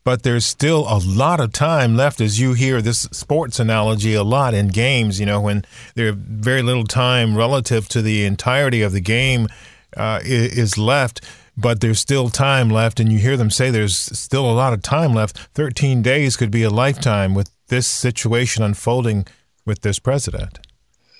but 0.04 0.22
there's 0.22 0.44
still 0.44 0.86
a 0.88 1.00
lot 1.04 1.40
of 1.40 1.52
time 1.52 1.96
left 1.96 2.20
as 2.20 2.38
you 2.38 2.52
hear 2.52 2.82
this 2.82 3.00
sports 3.10 3.58
analogy 3.58 4.14
a 4.14 4.22
lot 4.22 4.52
in 4.52 4.68
games, 4.68 5.18
you 5.18 5.26
know, 5.26 5.40
when 5.40 5.64
there's 5.94 6.14
very 6.14 6.62
little 6.62 6.84
time 6.84 7.36
relative 7.36 7.88
to 7.88 8.02
the 8.02 8.24
entirety 8.24 8.82
of 8.82 8.92
the 8.92 9.00
game 9.00 9.48
uh, 9.96 10.20
is 10.22 10.76
left. 10.76 11.22
But 11.56 11.80
there's 11.80 12.00
still 12.00 12.30
time 12.30 12.68
left, 12.68 12.98
and 12.98 13.12
you 13.12 13.18
hear 13.18 13.36
them 13.36 13.48
say 13.48 13.70
there's 13.70 13.96
still 13.96 14.50
a 14.50 14.52
lot 14.52 14.72
of 14.72 14.82
time 14.82 15.14
left. 15.14 15.38
13 15.54 16.02
days 16.02 16.36
could 16.36 16.50
be 16.50 16.64
a 16.64 16.70
lifetime 16.70 17.32
with 17.32 17.48
this 17.68 17.86
situation 17.86 18.64
unfolding 18.64 19.24
with 19.64 19.82
this 19.82 20.00
president. 20.00 20.58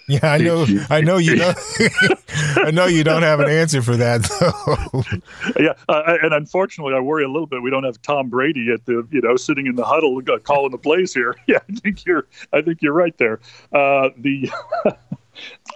Yeah, 0.06 0.18
I 0.22 0.38
know. 0.38 0.66
I 0.90 1.00
know 1.00 1.16
you 1.16 1.36
don't. 1.36 1.58
I 2.56 2.70
know 2.70 2.86
you 2.86 3.04
don't 3.04 3.22
have 3.22 3.40
an 3.40 3.48
answer 3.48 3.80
for 3.80 3.96
that, 3.96 4.22
though. 4.22 5.02
yeah, 5.62 5.72
uh, 5.88 6.18
and 6.22 6.34
unfortunately, 6.34 6.94
I 6.94 7.00
worry 7.00 7.24
a 7.24 7.28
little 7.28 7.46
bit. 7.46 7.62
We 7.62 7.70
don't 7.70 7.84
have 7.84 8.00
Tom 8.02 8.28
Brady 8.28 8.70
at 8.72 8.84
the 8.84 9.06
you 9.10 9.22
know 9.22 9.36
sitting 9.36 9.66
in 9.66 9.76
the 9.76 9.84
huddle 9.84 10.20
uh, 10.28 10.38
calling 10.38 10.72
the 10.72 10.78
plays 10.78 11.14
here. 11.14 11.34
Yeah, 11.46 11.58
I 11.68 11.74
think 11.74 12.06
you're 12.06 12.26
I 12.52 12.62
think 12.62 12.80
you're 12.80 12.94
right 12.94 13.16
there. 13.18 13.38
Uh, 13.72 14.10
the 14.16 14.50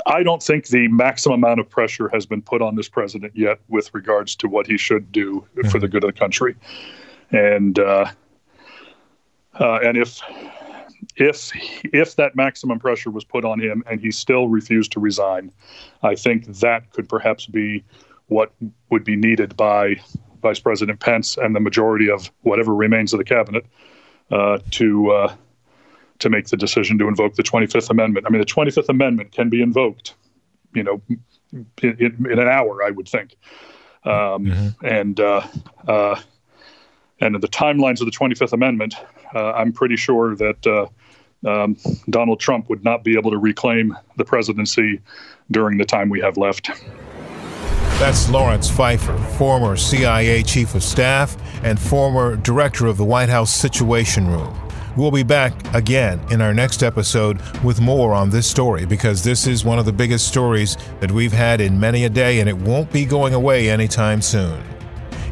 I 0.06 0.22
don't 0.22 0.42
think 0.42 0.68
the 0.68 0.88
maximum 0.88 1.44
amount 1.44 1.60
of 1.60 1.68
pressure 1.68 2.08
has 2.08 2.24
been 2.24 2.40
put 2.40 2.62
on 2.62 2.74
this 2.74 2.88
president 2.88 3.36
yet 3.36 3.60
with 3.68 3.92
regards 3.92 4.34
to 4.36 4.48
what 4.48 4.66
he 4.66 4.78
should 4.78 5.12
do 5.12 5.46
for 5.70 5.78
the 5.78 5.88
good 5.88 6.04
of 6.04 6.12
the 6.12 6.18
country, 6.18 6.56
and 7.32 7.78
uh, 7.78 8.06
uh, 9.60 9.78
and 9.82 9.98
if 9.98 10.20
if 11.18 11.50
if 11.92 12.16
that 12.16 12.36
maximum 12.36 12.78
pressure 12.78 13.10
was 13.10 13.24
put 13.24 13.44
on 13.44 13.60
him 13.60 13.82
and 13.90 14.00
he 14.00 14.10
still 14.10 14.48
refused 14.48 14.92
to 14.92 15.00
resign, 15.00 15.52
I 16.02 16.14
think 16.14 16.46
that 16.46 16.90
could 16.92 17.08
perhaps 17.08 17.46
be 17.46 17.84
what 18.28 18.52
would 18.90 19.04
be 19.04 19.16
needed 19.16 19.56
by 19.56 19.96
Vice 20.42 20.60
President 20.60 21.00
Pence 21.00 21.36
and 21.36 21.54
the 21.54 21.60
majority 21.60 22.08
of 22.10 22.30
whatever 22.42 22.74
remains 22.74 23.12
of 23.12 23.18
the 23.18 23.24
cabinet 23.24 23.66
uh, 24.30 24.58
to 24.72 25.10
uh, 25.10 25.34
to 26.20 26.30
make 26.30 26.46
the 26.46 26.56
decision 26.56 26.98
to 26.98 27.08
invoke 27.08 27.34
the 27.34 27.42
25th 27.42 27.90
Amendment. 27.90 28.26
I 28.26 28.30
mean, 28.30 28.40
the 28.40 28.46
25th 28.46 28.88
Amendment 28.88 29.32
can 29.32 29.48
be 29.48 29.62
invoked, 29.62 30.14
you 30.74 30.82
know, 30.82 31.00
in, 31.52 31.66
in, 31.82 32.26
in 32.30 32.38
an 32.38 32.48
hour, 32.48 32.82
I 32.84 32.90
would 32.90 33.08
think, 33.08 33.36
um, 34.04 34.74
and 34.84 35.18
uh, 35.18 35.46
uh, 35.86 36.20
and 37.20 37.34
the 37.40 37.48
timelines 37.48 38.00
of 38.00 38.06
the 38.06 38.16
25th 38.16 38.52
Amendment. 38.52 38.94
Uh, 39.34 39.52
I'm 39.52 39.72
pretty 39.72 39.96
sure 39.96 40.36
that. 40.36 40.90
Um, 41.46 41.76
Donald 42.10 42.40
Trump 42.40 42.68
would 42.68 42.84
not 42.84 43.04
be 43.04 43.16
able 43.16 43.30
to 43.30 43.38
reclaim 43.38 43.96
the 44.16 44.24
presidency 44.24 45.00
during 45.50 45.78
the 45.78 45.84
time 45.84 46.08
we 46.08 46.20
have 46.20 46.36
left. 46.36 46.70
That's 47.98 48.28
Lawrence 48.30 48.70
Pfeiffer, 48.70 49.16
former 49.36 49.76
CIA 49.76 50.42
chief 50.42 50.74
of 50.74 50.82
staff 50.82 51.36
and 51.64 51.78
former 51.78 52.36
director 52.36 52.86
of 52.86 52.96
the 52.96 53.04
White 53.04 53.28
House 53.28 53.52
Situation 53.52 54.28
Room. 54.28 54.56
We'll 54.96 55.10
be 55.10 55.22
back 55.22 55.74
again 55.74 56.20
in 56.30 56.40
our 56.40 56.52
next 56.52 56.82
episode 56.82 57.40
with 57.62 57.80
more 57.80 58.14
on 58.14 58.30
this 58.30 58.48
story 58.48 58.84
because 58.84 59.22
this 59.22 59.46
is 59.46 59.64
one 59.64 59.78
of 59.78 59.84
the 59.84 59.92
biggest 59.92 60.26
stories 60.26 60.76
that 61.00 61.10
we've 61.12 61.32
had 61.32 61.60
in 61.60 61.78
many 61.78 62.04
a 62.04 62.08
day 62.08 62.40
and 62.40 62.48
it 62.48 62.56
won't 62.56 62.90
be 62.92 63.04
going 63.04 63.34
away 63.34 63.70
anytime 63.70 64.20
soon. 64.20 64.60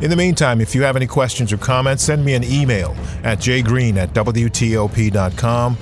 In 0.00 0.10
the 0.10 0.16
meantime, 0.16 0.60
if 0.60 0.74
you 0.74 0.82
have 0.82 0.94
any 0.94 1.06
questions 1.06 1.52
or 1.52 1.56
comments, 1.56 2.04
send 2.04 2.24
me 2.24 2.34
an 2.34 2.44
email 2.44 2.94
at 3.24 3.38
jgreen 3.38 3.96
at 3.96 4.12
WTOP.com. 4.12 5.76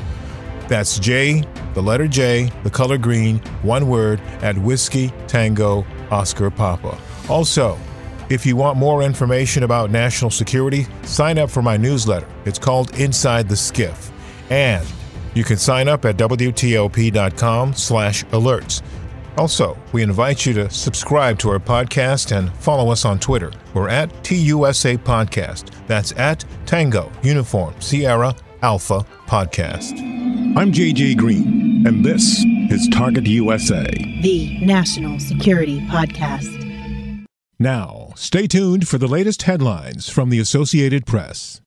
That's 0.68 0.98
J, 0.98 1.44
the 1.74 1.82
letter 1.82 2.08
J, 2.08 2.50
the 2.62 2.70
color 2.70 2.98
green, 2.98 3.38
one 3.62 3.88
word, 3.88 4.20
at 4.42 4.56
Whiskey 4.56 5.12
Tango 5.26 5.86
Oscar 6.10 6.50
Papa. 6.50 6.98
Also, 7.28 7.78
if 8.30 8.46
you 8.46 8.56
want 8.56 8.78
more 8.78 9.02
information 9.02 9.64
about 9.64 9.90
national 9.90 10.30
security, 10.30 10.86
sign 11.02 11.38
up 11.38 11.50
for 11.50 11.62
my 11.62 11.76
newsletter. 11.76 12.26
It's 12.44 12.58
called 12.58 12.98
Inside 12.98 13.48
the 13.48 13.56
Skiff. 13.56 14.10
And 14.50 14.86
you 15.34 15.44
can 15.44 15.56
sign 15.56 15.88
up 15.88 16.04
at 16.04 16.16
WTOP.com 16.16 17.74
slash 17.74 18.24
alerts. 18.26 18.82
Also, 19.36 19.76
we 19.92 20.02
invite 20.02 20.46
you 20.46 20.54
to 20.54 20.70
subscribe 20.70 21.38
to 21.40 21.50
our 21.50 21.58
podcast 21.58 22.36
and 22.36 22.54
follow 22.56 22.90
us 22.90 23.04
on 23.04 23.18
Twitter. 23.18 23.50
We're 23.74 23.88
at 23.88 24.10
TUSA 24.22 24.98
Podcast. 24.98 25.70
That's 25.88 26.12
at 26.12 26.44
Tango 26.66 27.10
Uniform 27.22 27.74
Sierra 27.80 28.34
Alpha 28.64 29.04
Podcast. 29.26 30.00
I'm 30.56 30.72
JJ 30.72 31.18
Green, 31.18 31.86
and 31.86 32.02
this 32.02 32.42
is 32.70 32.88
Target 32.88 33.26
USA. 33.26 33.84
The 34.22 34.58
National 34.64 35.20
Security 35.20 35.80
Podcast. 35.80 37.26
Now, 37.58 38.14
stay 38.16 38.46
tuned 38.46 38.88
for 38.88 38.96
the 38.96 39.06
latest 39.06 39.42
headlines 39.42 40.08
from 40.08 40.30
the 40.30 40.38
Associated 40.38 41.04
Press. 41.04 41.60